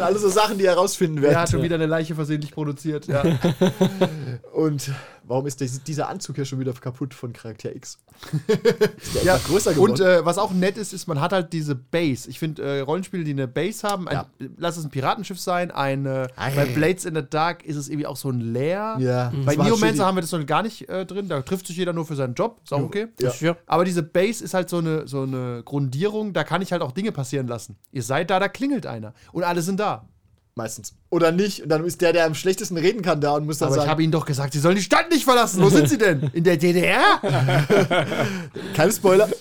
[0.00, 1.34] Alles so Sachen, die herausfinden werden.
[1.34, 3.06] Wer hat schon wieder eine Leiche versehentlich produziert?
[3.06, 3.22] Ja.
[4.52, 4.90] Und
[5.24, 7.98] warum ist dies- dieser Anzug hier schon wieder kaputt von Charakter X?
[9.24, 9.38] ja.
[9.38, 9.92] größer geworden?
[9.92, 12.28] Und äh, was auch nett ist, ist, man hat halt diese Base.
[12.28, 14.26] Ich finde äh, Rollenspiele, die eine Base haben, ein, Ja.
[14.58, 16.52] lass es ein Piratenschiff sein, ein, äh, Ei.
[16.54, 18.96] bei Blades in the Dark ist es irgendwie auch so ein Leer.
[18.98, 21.28] Ja, Bei Neomancer haben wir das noch gar nicht äh, drin.
[21.28, 22.60] Da trifft sich jeder nur für seinen Job.
[22.64, 23.08] Ist auch okay.
[23.20, 23.32] Ja.
[23.40, 23.56] Ja.
[23.66, 26.92] Aber diese Base ist halt so eine, so eine Grundierung, da kann ich halt auch
[26.92, 27.76] Dinge passieren lassen.
[27.92, 29.14] Ihr seid da, da klingelt einer.
[29.32, 30.08] Und alle sind da.
[30.54, 30.94] Meistens.
[31.10, 31.62] Oder nicht.
[31.62, 33.80] Und dann ist der, der am schlechtesten reden kann, da und muss dann Aber ich
[33.80, 35.62] sagen, habe ihnen doch gesagt, sie sollen die Stadt nicht verlassen.
[35.62, 36.30] Wo sind sie denn?
[36.34, 37.20] In der DDR?
[38.74, 39.28] keine Spoiler.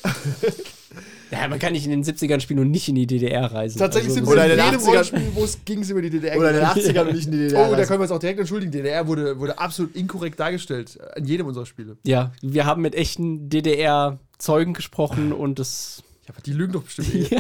[1.32, 3.78] Ja, man kann nicht in den 70ern spielen und nicht in die DDR reisen.
[3.78, 4.88] Tatsächlich sind also, sie Oder in in den jedem 80ern.
[4.88, 6.38] Rollenspiel, wo es ging, sie über die DDR.
[6.38, 6.96] Oder in den gegangen.
[6.96, 7.60] 80ern und nicht in die DDR.
[7.70, 8.72] Oh, da können wir uns auch direkt entschuldigen.
[8.72, 10.98] DDR wurde, wurde absolut inkorrekt dargestellt.
[11.16, 11.98] In jedem unserer Spiele.
[12.06, 16.02] Ja, wir haben mit echten DDR-Zeugen gesprochen und das.
[16.28, 17.14] Ja, aber die lügen doch bestimmt.
[17.32, 17.40] eh.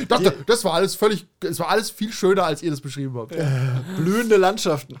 [0.00, 3.14] Ich dachte, das war alles völlig, das war alles viel schöner, als ihr das beschrieben
[3.16, 3.36] habt.
[3.96, 4.96] Blühende Landschaften.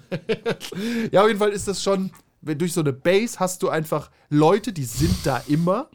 [1.10, 2.10] Ja, auf jeden Fall ist das schon,
[2.40, 5.88] wenn durch so eine Base hast du einfach Leute, die sind da immer.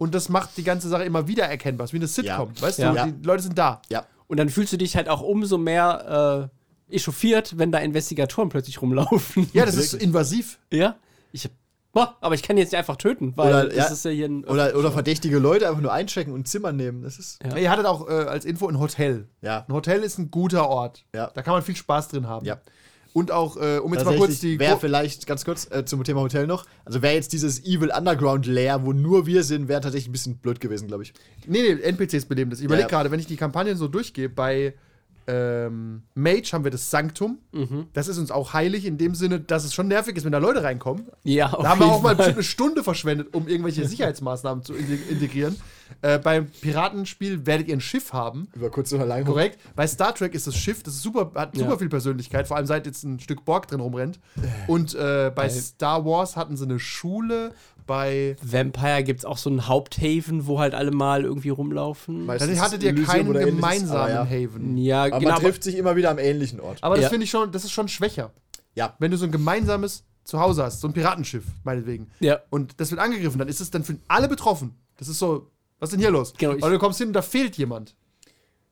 [0.00, 1.84] Und das macht die ganze Sache immer wieder erkennbar.
[1.84, 2.52] Es ist wie eine Sitcom.
[2.56, 2.62] Ja.
[2.62, 2.90] Weißt Ja.
[2.92, 3.06] du, Ja.
[3.08, 3.82] die Leute sind da.
[3.90, 4.06] Ja.
[4.28, 6.50] Und dann fühlst du dich halt auch umso mehr
[6.88, 9.50] äh, echauffiert, wenn da Investigatoren plötzlich rumlaufen.
[9.52, 10.58] Ja, das ist invasiv.
[10.72, 10.96] Ja?
[11.32, 11.52] Ich hab,
[11.92, 13.84] boah, aber ich kann jetzt nicht einfach töten, weil Oder, das ja.
[13.88, 14.44] ist ja hier ein.
[14.46, 17.02] Oder, oder verdächtige Leute einfach nur einchecken und Zimmer nehmen.
[17.02, 17.38] Das ist.
[17.44, 17.56] Ja.
[17.58, 19.28] Ihr hattet auch äh, als Info ein Hotel.
[19.42, 19.66] Ja.
[19.68, 21.04] Ein Hotel ist ein guter Ort.
[21.14, 21.30] Ja.
[21.34, 22.46] Da kann man viel Spaß drin haben.
[22.46, 22.56] Ja.
[23.12, 24.58] Und auch, äh, um jetzt mal kurz die.
[24.60, 26.64] wäre Gru- vielleicht ganz kurz äh, zum Thema Hotel noch.
[26.84, 30.36] Also wäre jetzt dieses Evil Underground Lair, wo nur wir sind, wäre tatsächlich ein bisschen
[30.36, 31.12] blöd gewesen, glaube ich.
[31.46, 32.60] Nee, nee, NPCs beleben das.
[32.60, 32.88] Ich überlege Ja.
[32.88, 34.74] gerade, wenn ich die Kampagnen so durchgehe, bei
[35.26, 37.38] ähm, Mage haben wir das Sanktum.
[37.52, 37.86] Mhm.
[37.92, 40.38] Das ist uns auch heilig in dem Sinne, dass es schon nervig ist, wenn da
[40.38, 41.06] Leute reinkommen.
[41.24, 44.74] ja, auf Da haben wir auch mal bestimmt eine Stunde verschwendet, um irgendwelche Sicherheitsmaßnahmen zu
[44.74, 45.56] integ- integrieren.
[46.02, 48.48] Äh, beim Piratenspiel werdet ihr ein Schiff haben.
[48.54, 49.24] Über kurz oder lang.
[49.24, 49.58] Korrekt.
[49.76, 51.76] Bei Star Trek ist das Schiff, das ist super, hat super Ja.
[51.78, 54.20] viel Persönlichkeit, vor allem seit jetzt ein Stück Borg drin rumrennt.
[54.68, 57.52] Und äh, bei Star Wars hatten sie eine Schule.
[57.90, 62.24] Bei Vampire gibt es auch so einen Haupthaven, wo halt alle mal irgendwie rumlaufen.
[62.24, 64.24] Meistens dann hattet ihr keinen gemeinsamen aber ja.
[64.24, 64.76] Haven.
[64.78, 65.32] ja, Aber genau.
[65.32, 66.78] man trifft sich immer wieder am ähnlichen Ort.
[66.84, 67.08] Aber das Ja.
[67.08, 68.30] finde ich schon, das ist schon schwächer.
[68.76, 68.94] Ja.
[69.00, 72.12] Wenn du so ein gemeinsames Zuhause hast, so ein Piratenschiff, meinetwegen.
[72.20, 72.38] Ja.
[72.50, 74.76] Und das wird angegriffen, dann ist es dann für alle betroffen.
[74.96, 76.32] Das ist so, was ist denn hier los?
[76.38, 77.96] Genau, Oder du kommst hin und da fehlt jemand.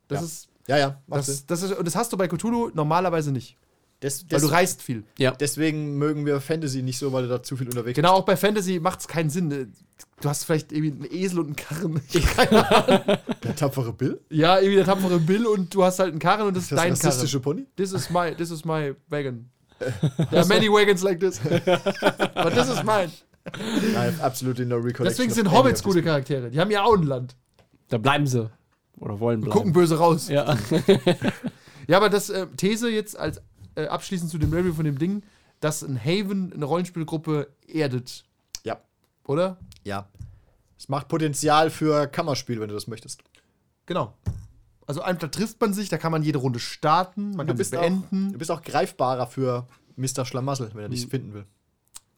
[0.07, 0.25] Das Ja.
[0.27, 1.03] ist, Ja, ja.
[1.09, 3.57] das, das ist, und das hast du bei Cthulhu normalerweise nicht.
[4.03, 5.03] Des, Weil des, du reist viel.
[5.19, 5.33] ja.
[5.33, 8.37] deswegen mögen wir Fantasy nicht so, weil du da zu viel unterwegs Genau, auch bei
[8.37, 9.73] Fantasy macht es keinen Sinn.
[10.21, 11.95] Du hast vielleicht irgendwie einen Esel und einen Karren.
[12.13, 12.15] bist.
[13.45, 14.21] Der tapfere Bill?
[14.31, 16.81] ja, irgendwie der tapfere Bill und du hast halt einen Karren und das ist Das
[16.81, 17.57] dein rassistische Karren.
[17.57, 17.67] Pony?
[17.77, 19.51] This is my, this is my wagon.
[19.79, 21.41] There are many wagons like this.
[21.41, 23.11] But this is mine.
[23.95, 25.05] Nein, absolutely no recollection.
[25.07, 26.03] Deswegen sind Hobbits gute.
[26.03, 26.51] Charaktere.
[26.51, 27.35] Die haben ja auch ein Land.
[27.89, 28.51] Da bleiben sie.
[28.99, 29.53] Oder wollen bleiben.
[29.53, 30.29] Gucken böse raus.
[30.29, 30.57] Ja.
[31.91, 33.41] Ja, aber das äh, These jetzt als
[33.79, 35.23] äh, abschließend zu dem Review von dem Ding,
[35.61, 38.25] dass ein Haven eine Rollenspielgruppe erdet,
[38.65, 38.81] Ja,
[39.27, 39.57] oder?
[39.85, 40.09] ja.
[40.79, 43.23] Es macht Potenzial für Kammerspiel, wenn du das möchtest.
[43.87, 44.15] Genau.
[44.87, 47.57] Also einfach da trifft man sich, da kann man jede Runde starten, man Du kann
[47.57, 48.33] sie bist, auch, beenden.
[48.33, 49.67] du bist auch greifbarer für
[49.97, 50.25] Mr.
[50.25, 51.47] Schlamassel, wenn er dich finden will.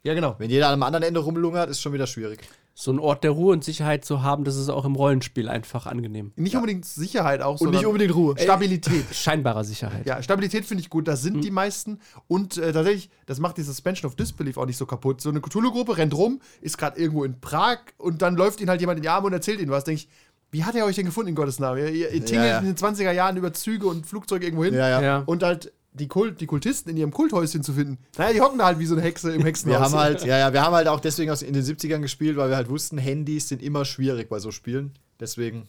[0.02, 0.34] Ja, genau.
[0.38, 2.40] Wenn jeder am anderen Ende rumlungert, ist schon wieder schwierig.
[2.74, 5.86] So einen Ort der Ruhe und Sicherheit zu haben, das ist auch im Rollenspiel einfach
[5.86, 6.32] angenehm.
[6.36, 8.34] Nicht unbedingt Sicherheit auch, Und nicht sondern unbedingt Ruhe.
[8.38, 9.04] Stabilität.
[9.12, 10.06] Scheinbarer Sicherheit.
[10.06, 11.98] Ja, Stabilität finde ich gut, da sind die meisten.
[12.26, 15.20] Und äh, tatsächlich, das macht die Suspension of Disbelief auch nicht so kaputt.
[15.20, 18.80] So eine Cthulhu-Gruppe rennt rum, ist gerade irgendwo in Prag und dann läuft ihnen halt
[18.80, 19.84] jemand in die Arme und erzählt ihnen was.
[19.84, 20.08] Denke ich,
[20.50, 21.78] wie hat er euch denn gefunden in Gottes Namen?
[21.78, 22.58] Ihr, ihr, ihr tingelt ja.
[22.58, 24.74] in den 20er Jahren über Züge und Flugzeuge irgendwo hin.
[24.74, 25.02] Ja, ja.
[25.02, 25.22] Ja.
[25.26, 27.98] Und halt die, Kult, die Kultisten in ihrem Kulthäuschen zu finden.
[28.16, 29.78] Naja, die hocken da halt wie so eine Hexe im Hexenhaus.
[29.78, 32.36] Wir haben halt, ja, ja, wir haben halt auch deswegen aus, in den 70ern gespielt,
[32.36, 34.92] weil wir halt wussten, Handys sind immer schwierig bei so Spielen.
[35.18, 35.68] Deswegen.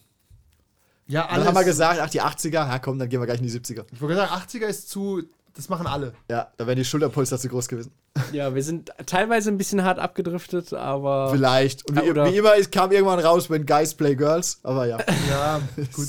[1.08, 3.48] ja, Dann haben wir gesagt, ach, die 80er, ja komm, dann gehen wir gleich in
[3.48, 3.86] die 70er.
[3.92, 5.24] Ich wollte sagen, 80er ist zu,
[5.56, 6.14] das machen alle.
[6.30, 7.92] Ja, da wären die Schulterpolster zu groß gewesen.
[8.34, 11.30] Ja, wir sind teilweise ein bisschen hart abgedriftet, aber.
[11.32, 11.90] Vielleicht.
[11.90, 14.60] Und wie, Ja, wie immer, es kam irgendwann raus, wenn Guys play Girls.
[14.64, 14.98] Aber ja.
[15.30, 15.62] Ja,
[15.94, 16.08] gut.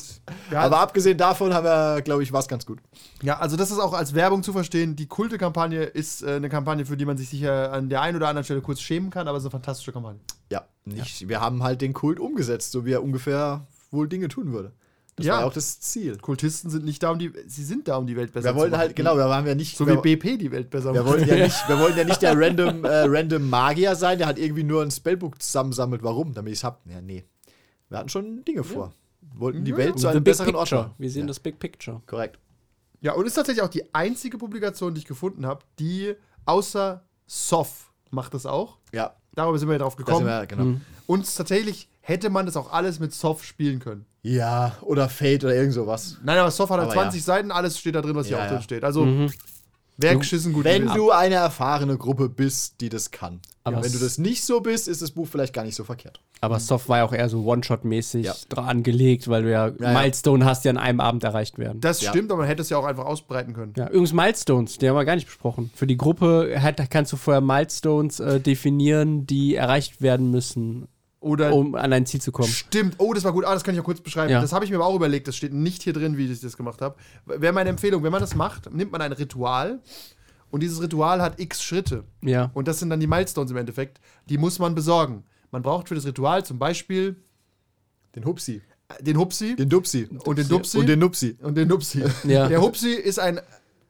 [0.50, 2.80] Ja, Aber abgesehen davon haben wir, glaube ich, war es ganz gut.
[3.22, 4.96] Ja, also das ist auch als Werbung zu verstehen.
[4.96, 8.28] Die Kulte-Kampagne ist äh, eine Kampagne, für die man sich sicher an der einen oder
[8.28, 10.20] anderen Stelle kurz schämen kann, aber es ist eine fantastische Kampagne.
[10.50, 14.52] Ja, nicht, wir haben halt den Kult umgesetzt, so wie er ungefähr wohl Dinge tun
[14.52, 14.72] würde.
[15.16, 15.34] Das Ja.
[15.34, 16.16] war ja auch das Ziel.
[16.18, 18.56] Kultisten sind nicht da, um die, sie sind da, um die Welt besser Wir zu
[18.58, 18.80] wollten machen.
[18.80, 19.76] halt, genau, wir waren ja nicht.
[19.76, 21.12] So wir, wie BP die Welt besser wir macht.
[21.12, 24.38] wollten ja nicht, wir wollten ja nicht der random, äh, random Magier sein, der halt
[24.38, 26.02] irgendwie nur ein Spellbook zusammensammelt.
[26.02, 26.32] Warum?
[26.32, 26.80] Damit ich es hab.
[26.86, 27.24] Ja, nee.
[27.90, 28.94] Wir hatten schon Dinge vor.
[29.20, 30.92] Wir wollten die Welt zu einem besseren Ort machen.
[30.98, 32.00] Wir sehen ja, das Big Picture.
[32.06, 32.38] Korrekt.
[33.02, 36.14] Ja, und ist tatsächlich auch die einzige Publikation, die ich gefunden habe, die
[36.46, 38.78] außer Soft macht das auch.
[38.92, 40.26] Ja, Darüber sind wir ja drauf das gekommen.
[40.26, 40.80] sind wir, genau.
[41.06, 44.04] Und tatsächlich hätte man das auch alles mit Soft spielen können.
[44.22, 46.18] Ja, oder Fate oder irgend sowas.
[46.22, 48.42] Nein, aber Soft hat halt Aber 20 Seiten, alles steht da drin, was hier Ja,
[48.42, 48.52] auch ja.
[48.52, 48.84] drin steht.
[48.84, 49.06] Also,
[49.96, 53.40] wäre geschissen gut Wenn du eine erfahrene Gruppe bist, die das kann.
[53.64, 56.20] Aber Wenn du das nicht so bist, ist das Buch vielleicht gar nicht so verkehrt.
[56.40, 58.34] Aber Soft war ja auch eher so One-Shot-mäßig Ja.
[58.48, 59.92] dran angelegt, weil du ja, ja.
[59.92, 61.80] Milestone hast, die an einem Abend erreicht werden.
[61.80, 62.10] Das Ja.
[62.10, 63.74] stimmt, aber man hätte es ja auch einfach ausbreiten können.
[63.76, 65.70] ja, übrigens Milestones, die haben wir gar nicht besprochen.
[65.74, 70.88] Für die Gruppe hat, kannst du vorher Milestones äh, definieren, die erreicht werden müssen,
[71.22, 72.48] Oder um an ein Ziel zu kommen.
[72.48, 72.96] Stimmt.
[72.98, 73.44] Oh, das war gut.
[73.44, 74.30] Ah, das kann ich ja kurz beschreiben.
[74.32, 74.40] Ja.
[74.40, 75.28] Das habe ich mir aber auch überlegt.
[75.28, 76.96] Das steht nicht hier drin, wie ich das gemacht habe.
[77.26, 79.80] Wäre meine Empfehlung, wenn man das macht, nimmt man ein Ritual
[80.50, 82.04] und dieses Ritual hat x Schritte.
[82.22, 82.50] Ja.
[82.54, 84.00] Und das sind dann die Milestones im Endeffekt.
[84.28, 85.24] Die muss man besorgen.
[85.50, 87.16] Man braucht für das Ritual zum Beispiel
[88.14, 88.60] Den Hupsi.
[89.00, 90.08] den Hupsi Den Dupsi.
[90.24, 91.36] und den Dupsi Und den Nupsi.
[91.40, 92.02] und den Nupsi.
[92.24, 92.48] Ja.
[92.48, 93.40] Der Hupsi ist ein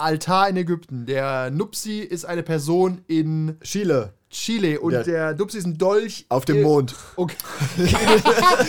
[0.02, 1.06] Altar in Ägypten.
[1.06, 4.12] Der Nupsi ist eine Person in Chile.
[4.30, 6.94] Chile und Der- der Dupsi ist ein Dolch Auf dem äh, Mond.
[7.16, 7.36] Okay.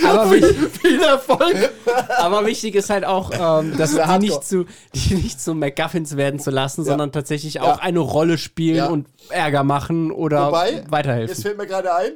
[0.06, 1.72] Aber, Viel Erfolg.
[2.18, 6.40] aber wichtig ist halt auch, ähm, dass die nicht, zu, die nicht zu MacGuffins werden
[6.40, 7.84] zu lassen, sondern tatsächlich auch Ja.
[7.84, 8.88] eine Rolle spielen Ja.
[8.88, 11.34] und Ärger machen oder Wobei, weiterhelfen.
[11.34, 12.12] Jetzt fällt mir gerade ein,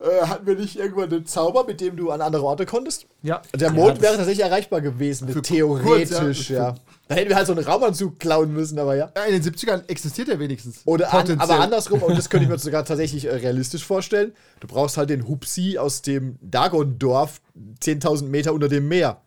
[0.00, 3.06] äh, hatten wir nicht irgendwann einen Zauber, mit dem du an andere Orte konntest?
[3.22, 3.40] Ja.
[3.54, 6.74] Der Mond das- wäre tatsächlich erreichbar gewesen, theoretisch, kurz, ja.
[7.08, 9.06] Da hätten wir halt so einen Raumanzug klauen müssen, aber ja.
[9.26, 10.82] In den 70ern existiert er wenigstens.
[10.84, 14.68] Oder an, aber andersrum, und das könnte ich mir sogar tatsächlich äh, realistisch vorstellen, du
[14.68, 17.40] brauchst halt den Hupsi aus dem Dagondorf
[17.82, 19.22] 10.000 Meter unter dem Meer.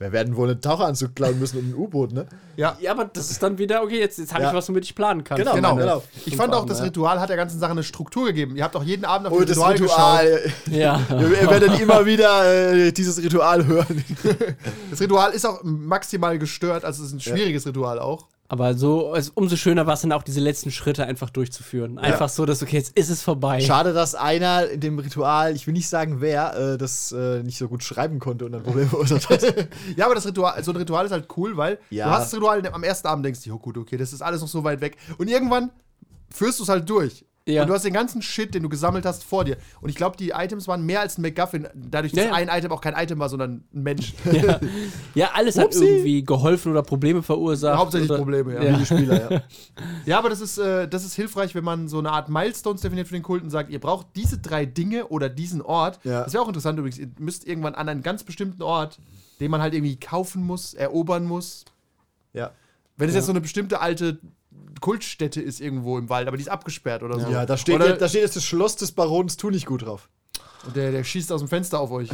[0.00, 2.24] Wir werden wohl einen Taucheranzug klauen müssen und ein U-Boot, ne?
[2.56, 2.74] Ja.
[2.80, 4.48] ja, aber das ist dann wieder, okay, jetzt, jetzt habe Ja.
[4.48, 5.36] ich was, womit ich planen kann.
[5.36, 5.76] Genau, Genau.
[5.76, 6.02] genau.
[6.24, 6.84] Ich fand auch, das ja.
[6.86, 8.56] Ritual hat der ganzen Sache eine Struktur gegeben.
[8.56, 10.46] Ihr habt auch jeden Abend auf Und das das Ritual, geschaut.
[10.66, 11.00] Ritual, Ja.
[11.42, 14.02] ihr werdet immer wieder äh, dieses Ritual hören.
[14.90, 18.26] Das Ritual ist auch maximal gestört, also es ist ein schwieriges Ritual auch.
[18.52, 21.98] Aber so, es, umso schöner war es dann auch, diese letzten Schritte einfach durchzuführen.
[22.00, 23.60] Einfach so, dass, okay, jetzt ist es vorbei.
[23.60, 27.58] Schade, dass einer in dem Ritual, ich will nicht sagen wer, äh, das äh, nicht
[27.58, 29.68] so gut schreiben konnte und dann Probleme verursacht hat.
[29.96, 32.06] Ja, aber das Ritual, so ein Ritual ist halt cool, weil Ja.
[32.06, 34.40] du hast das Ritual am ersten Abend denkst du, oh gut, okay, das ist alles
[34.40, 34.96] noch so weit weg.
[35.18, 35.70] Und irgendwann
[36.28, 37.24] führst du es halt durch.
[37.52, 37.62] Ja.
[37.62, 39.56] Und du hast den ganzen Shit, den du gesammelt hast, vor dir.
[39.80, 42.34] Und ich glaube, die Items waren mehr als ein MacGuffin, dadurch, dass Ja, ja.
[42.36, 44.14] ein Item auch kein Item war, sondern ein Mensch.
[44.32, 44.60] Ja,
[45.14, 45.84] ja alles hat Upsi.
[45.84, 47.78] irgendwie geholfen oder Probleme verursacht.
[47.78, 48.62] Hauptsächlich oder, Probleme, ja.
[48.62, 48.74] Ja.
[48.74, 49.42] Wie die Spieler, ja.
[50.06, 53.08] ja, aber das ist, äh, das ist hilfreich, wenn man so eine Art Milestones definiert
[53.08, 55.98] für den Kult und sagt, ihr braucht diese drei Dinge oder diesen Ort.
[56.04, 56.24] Ja.
[56.24, 56.98] Das wäre auch interessant übrigens.
[56.98, 58.98] Ihr müsst irgendwann an einen ganz bestimmten Ort,
[59.40, 61.64] den man halt irgendwie kaufen muss, erobern muss.
[62.32, 62.50] ja.
[62.96, 64.18] Wenn es jetzt so eine bestimmte alte
[64.80, 67.30] Kultstätte ist irgendwo im Wald, aber die ist abgesperrt oder so.
[67.30, 70.08] ja, da steht, oder jetzt, da steht jetzt das Schloss des Barons Tunichgut drauf.
[70.66, 72.10] und der, der schießt aus dem Fenster auf euch.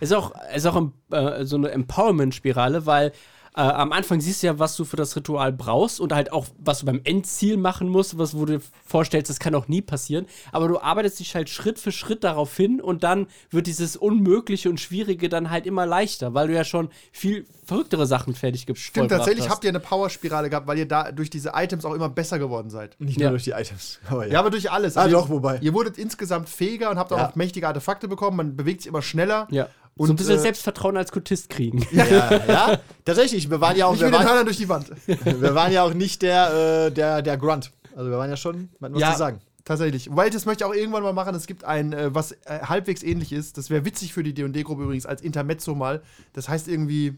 [0.00, 3.12] Ist auch, ist auch äh, so eine Empowerment-Spirale, weil
[3.56, 6.46] äh, am Anfang siehst du ja, was du für das Ritual brauchst und halt auch,
[6.58, 9.80] was du beim Endziel machen musst, was wo du dir vorstellst, das kann auch nie
[9.82, 10.26] passieren.
[10.52, 14.68] Aber du arbeitest dich halt Schritt für Schritt darauf hin und dann wird dieses Unmögliche
[14.68, 18.82] und Schwierige dann halt immer leichter, weil du ja schon viel verrücktere Sachen fertig gibst.
[18.84, 22.08] Stimmt, tatsächlich habt ihr eine Powerspirale gehabt, weil ihr da durch diese Items auch immer
[22.10, 22.94] besser geworden seid.
[23.00, 23.24] Nicht Ja.
[23.28, 23.98] nur durch die Items.
[24.08, 24.96] Aber Ja, aber durch alles.
[24.96, 25.58] Ah, Also doch, wobei.
[25.62, 27.28] Ihr wurdet insgesamt fähiger und habt Ja.
[27.28, 28.36] auch mächtige Artefakte bekommen.
[28.36, 29.48] Man bewegt sich immer schneller.
[29.50, 29.68] Ja.
[29.96, 31.86] Und, so ein bisschen äh, Selbstvertrauen als Kultist kriegen.
[31.90, 33.48] ja, ja, tatsächlich.
[33.50, 34.90] Wir waren ja auch, Ich wir den waren, durch die Wand.
[35.06, 37.72] wir waren ja auch nicht der, äh, der, der Grunt.
[37.96, 39.14] Also wir waren ja schon, man muss ja.
[39.14, 39.40] sagen.
[39.64, 40.08] tatsächlich.
[40.12, 41.34] Weil das möchte ich auch irgendwann mal machen.
[41.34, 43.56] Es gibt ein, äh, was äh, halbwegs ähnlich ist.
[43.56, 46.02] Das wäre witzig für die D&D-Gruppe übrigens als Intermezzo mal.
[46.34, 47.16] Das heißt irgendwie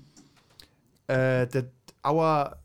[1.09, 1.65] äh, der
[2.07, 2.59] Our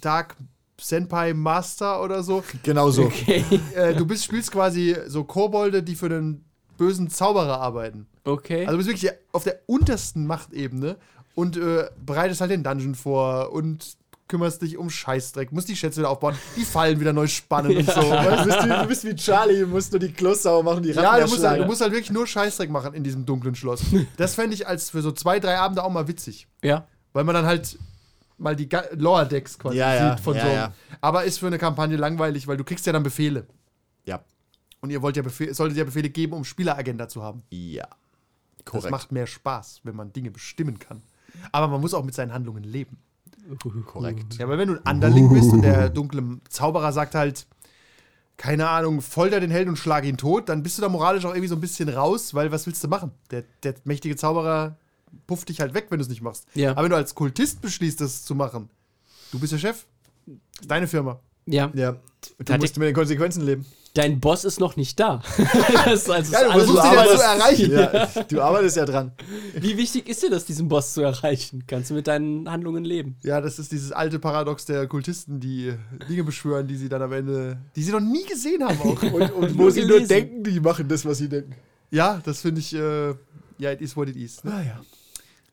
[0.00, 0.36] Dark
[0.80, 2.42] Senpai Master oder so.
[2.62, 3.04] Genau so.
[3.04, 3.44] Okay.
[3.74, 6.44] äh, du bist, spielst quasi so Kobolde, die für einen
[6.76, 8.06] bösen Zauberer arbeiten.
[8.24, 8.66] Okay.
[8.66, 10.96] Also du bist wirklich auf der untersten Machtebene
[11.34, 13.96] und äh, bereitest halt den Dungeon vor und
[14.26, 17.86] kümmerst dich um Scheißdreck, musst die Schätze wieder aufbauen, die Fallen wieder neu spannen und
[17.90, 18.00] so.
[18.00, 20.92] Du bist, wie, du bist wie Charlie, du musst nur die Klos sauber machen, die
[20.92, 23.54] Ratten Ja, du musst, halt, du musst halt wirklich nur Scheißdreck machen in diesem dunklen
[23.54, 23.82] Schloss.
[24.16, 26.46] Das fände ich als für so zwei, drei Abende auch mal witzig.
[26.62, 26.86] ja.
[27.12, 27.78] Weil man dann halt
[28.38, 30.48] mal die Ga- Lower Decks quasi Ja, ja, sieht von ja, so.
[30.50, 30.72] ja.
[31.00, 33.46] Aber ist für eine Kampagne langweilig, weil du kriegst ja dann Befehle.
[34.04, 34.20] ja.
[34.84, 37.42] Und ihr wollt ja Befehle, solltet ja Befehle geben, um Spieleragenda zu haben.
[37.48, 37.88] Ja.
[38.58, 38.90] Das Korrekt.
[38.90, 41.00] macht mehr Spaß, wenn man Dinge bestimmen kann.
[41.52, 42.98] Aber man muss auch mit seinen Handlungen leben.
[43.86, 44.34] Korrekt.
[44.34, 47.46] Ja, weil wenn du ein Underling bist und der dunkle Zauberer sagt halt,
[48.36, 51.30] keine Ahnung, folter den Helden und schlag ihn tot, dann bist du da moralisch auch
[51.30, 53.10] irgendwie so ein bisschen raus, weil was willst du machen?
[53.30, 54.76] Der, der mächtige Zauberer
[55.26, 56.46] pufft dich halt weg, wenn du es nicht machst.
[56.52, 56.72] Ja.
[56.72, 58.68] Aber wenn du als Kultist beschließt, das zu machen,
[59.32, 59.86] du bist der Chef,
[60.60, 61.20] ist deine Firma.
[61.46, 61.70] Ja.
[61.72, 61.96] Ja.
[62.38, 63.64] Du Hat musst mit den Konsequenzen leben.
[63.94, 65.22] Dein Boss ist noch nicht da.
[65.84, 67.72] das also Ja, du alles versuchst ihn ja aber zu erreichen.
[67.72, 69.12] Ja, du arbeitest ja dran.
[69.54, 71.62] Wie wichtig ist dir das, diesen Boss zu erreichen?
[71.68, 73.16] Kannst du mit deinen Handlungen leben?
[73.22, 75.74] Ja, das ist dieses alte Paradox der Kultisten, die
[76.08, 79.00] Dinge beschwören, die sie dann am Ende, die sie noch nie gesehen haben auch.
[79.12, 80.08] Und, und wo Nur sie nur gelesen.
[80.08, 81.54] denken, die machen das, was sie denken.
[81.92, 83.10] ja, das finde ich, äh,
[83.58, 84.42] ja, it is what it is.
[84.42, 84.50] Ne?
[84.50, 84.80] Naja.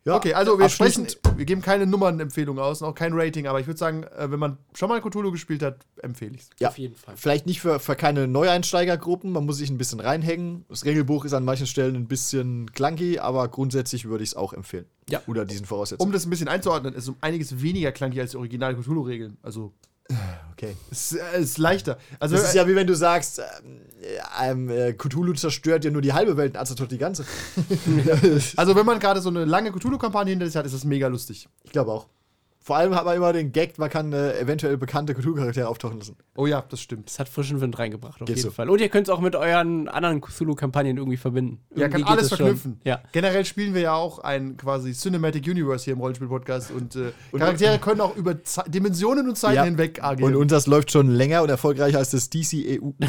[0.04, 3.60] Ja, Okay, also wir sprechen, wir geben keine Nummernempfehlung aus, und auch kein Rating, aber
[3.60, 6.50] ich würde sagen, äh, wenn man schon mal Cthulhu gespielt hat, empfehle ich es.
[6.60, 7.16] Ja, Auf jeden Fall.
[7.16, 10.66] Vielleicht nicht für, für keine Neueinsteigergruppen, man muss sich ein bisschen reinhängen.
[10.70, 14.54] Das Regelbuch ist an manchen Stellen ein bisschen clunky, aber grundsätzlich würde ich es auch
[14.54, 14.86] empfehlen.
[15.08, 15.22] Ja.
[15.28, 16.08] Unter diesen Voraussetzungen.
[16.08, 19.38] Um das ein bisschen einzuordnen, ist um einiges weniger clunky als die originale Cthulhu-Regeln.
[19.44, 19.72] Also,
[20.52, 20.76] okay.
[20.90, 22.00] es ist, äh, es ist leichter.
[22.20, 23.82] Also, Das ist ja wie wenn du sagst, ähm,
[24.70, 27.26] äh, Cthulhu zerstört ja nur die halbe Welt, also die ganze.
[28.58, 31.48] also wenn man gerade so eine lange Cthulhu-Kampagne hinter sich hat, ist das mega lustig.
[31.64, 32.08] Ich glaube auch.
[32.64, 36.16] Vor allem hat man immer den Gag, man kann äh, eventuell bekannte Cthulhu-Charaktere auftauchen lassen.
[36.36, 37.10] Oh ja, das stimmt.
[37.10, 38.52] Das hat frischen Wind reingebracht, auf Geht jeden so.
[38.52, 38.70] Fall.
[38.70, 41.60] Und ihr könnt es auch mit euren anderen Cthulhu-Kampagnen irgendwie verbinden.
[41.72, 42.80] Ja, Irgendwie kann geht alles verknüpfen.
[42.84, 43.02] Ja.
[43.14, 47.80] Generell spielen wir ja auch ein quasi Cinematic Universe hier im Rollenspiel-Podcast und, äh, Charaktere
[47.80, 49.64] können auch über Ze Dimensionen und Zeiten Ja.
[49.64, 50.36] hinweg agieren.
[50.36, 52.92] Und, und das läuft schon länger und erfolgreicher als das DC-EU.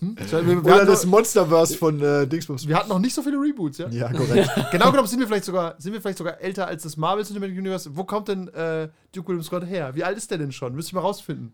[0.00, 2.68] wir, Oder das Monsterverse von äh, Dingsbums.
[2.68, 3.88] wir hatten noch nicht so viele Reboots, ja?
[3.88, 4.48] Ja, korrekt.
[4.70, 7.58] Genau genommen sind wir vielleicht sogar, sind wir vielleicht sogar älter als das Marvel Cinematic
[7.58, 7.90] Universe.
[7.96, 9.94] Wo kommt denn äh, Duke William Scott her?
[9.94, 10.74] Wie alt ist der denn schon?
[10.74, 11.52] Müsste ich mal rausfinden.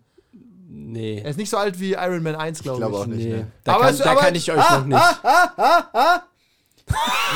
[0.68, 1.20] Nee.
[1.24, 2.80] Er ist nicht so alt wie Iron Man 1, glaube ich.
[2.80, 3.24] glaube auch nicht.
[3.24, 3.32] nee.
[3.36, 3.46] ne?
[3.64, 5.00] Da, Aber kann, es- da aber- kann ich euch Ah, noch nicht.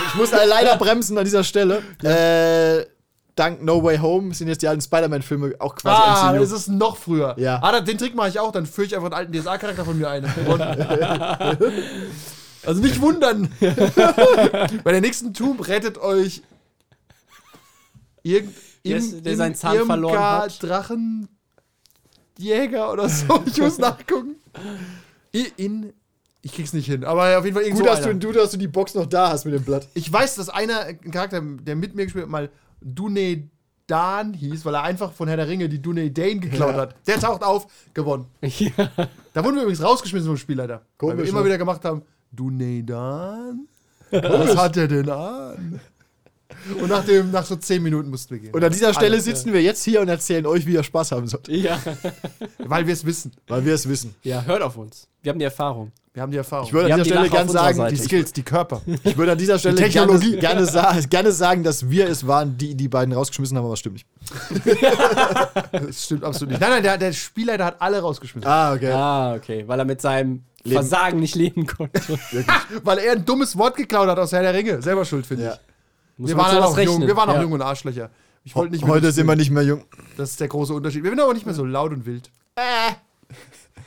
[0.08, 1.82] Ich muss da leider bremsen an dieser Stelle.
[2.02, 2.86] Äh,
[3.36, 6.42] dank No Way Home sind jetzt die alten Spider-Man-Filme auch quasi Ah, MCU.
[6.42, 7.34] es ist noch früher.
[7.38, 7.58] Ja.
[7.62, 9.98] Ah, da- den Trick mache ich auch, dann führe ich einfach einen alten DSA-Charakter von
[9.98, 10.24] mir ein.
[12.66, 13.48] also nicht wundern.
[14.84, 16.42] Bei der nächsten Tomb rettet euch
[18.22, 18.54] irgend,
[18.85, 20.62] Der ist- der seinen Zahn verloren hat.
[20.62, 21.28] Drachenjäger
[22.93, 23.43] oder so.
[23.47, 24.37] Ich muss nachgucken.
[25.57, 25.93] In,
[26.43, 28.18] ich krieg's nicht hin, aber auf jeden Fall irgendwo Gut, dass du, einer.
[28.18, 29.87] du, dass du die Box noch da hast mit dem Blatt.
[29.95, 32.51] Ich weiß, dass einer, ein Charakter, der mit mir gespielt hat, mal
[32.81, 33.49] Dune
[33.87, 36.81] Dan hieß, weil er einfach von Herr der Ringe die Dune Dane geklaut Ja.
[36.81, 36.95] hat.
[37.07, 38.26] Der taucht auf, gewonnen.
[38.43, 38.91] Ja.
[39.35, 40.83] Da wurden wir übrigens rausgeschmissen vom Spielleiter.
[40.99, 41.47] weil wir Komisch, immer ne?
[41.47, 42.03] wieder gemacht haben,
[42.33, 43.68] Dune Dan?
[44.11, 45.81] Was hat der denn an?
[46.80, 48.55] Und nach, dem, nach so 10 Minuten mussten wir gehen.
[48.55, 51.12] Und an dieser Stelle Alles, sitzen wir jetzt hier und erzählen euch, wie ihr Spaß
[51.12, 51.48] haben sollt.
[51.48, 51.78] ja.
[51.80, 51.80] Ja,
[52.59, 53.32] weil wir es wissen.
[53.48, 54.14] Weil wir es wissen.
[54.22, 55.09] Ja, hört auf uns.
[55.22, 55.92] Wir haben die Erfahrung.
[56.12, 56.66] Wir haben die Erfahrung.
[56.66, 58.03] Ich würde Wir an dieser die Stelle gerne sagen, die Seite.
[58.09, 58.82] Skills, die Körper.
[59.05, 60.36] ich würde an dieser Stelle Technologie.
[60.38, 63.80] Gerne, gerne, gerne sagen, dass wir es waren, die die beiden rausgeschmissen haben, aber das
[63.80, 64.07] stimmt nicht.
[65.72, 66.61] Das stimmt absolut nicht.
[66.61, 68.48] Nein, nein, der, der Spielleiter hat alle rausgeschmissen.
[68.51, 68.90] Ah, okay.
[68.92, 69.64] Ah, okay.
[69.66, 70.74] Weil er mit seinem Leben.
[70.74, 72.01] Versagen nicht leben konnte.
[72.82, 74.82] Weil er ein dummes Wort geklaut hat aus Herr der Ringe.
[74.82, 75.53] Selber schuld, finde Ja.
[75.55, 75.59] ich.
[76.20, 77.08] Muss Wir waren, halt auch jung, rechnen.
[77.08, 77.42] wir waren auch Ja.
[77.42, 78.10] jung und Arschlöcher.
[78.44, 79.84] Ich wollte nicht Heute sind wir nicht mehr jung.
[80.18, 81.02] Das ist der große Unterschied.
[81.02, 82.30] Wir sind aber nicht mehr so laut und wild.
[82.56, 82.92] Äh.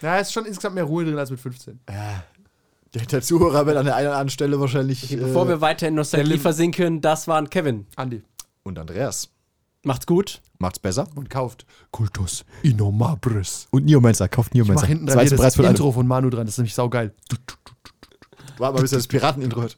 [0.01, 1.79] Ja, es ist schon insgesamt mehr Ruhe drin als mit 15.
[1.87, 5.03] Der, der Zuhörer wird an der einen oder anderen Stelle wahrscheinlich.
[5.03, 7.85] Okay, bevor äh, wir weiter in Nostalgie versinken, das waren Kevin.
[7.95, 8.23] Andi.
[8.63, 9.29] und Andreas.
[9.83, 10.41] Macht's gut.
[10.59, 11.07] Macht's besser.
[11.15, 13.67] Und kauft Kultus Innomabris.
[13.71, 14.87] Und Neomancer, kauft Ich mach Neomancer.
[14.87, 15.75] hinten dran Preis das von allem.
[15.75, 16.45] Intro von Manu dran.
[16.45, 17.13] Das ist nämlich saugeil.
[18.57, 19.77] Warte mal, bis er das Piraten-Intro hört.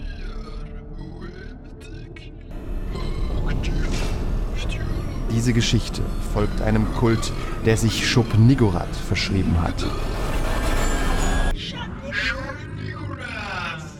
[5.33, 6.01] Diese Geschichte
[6.33, 7.31] folgt einem Kult,
[7.65, 9.85] der sich Schub-Nigorath verschrieben hat.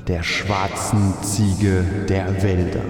[0.08, 2.84] Der schwarzen Ziege der Wälder.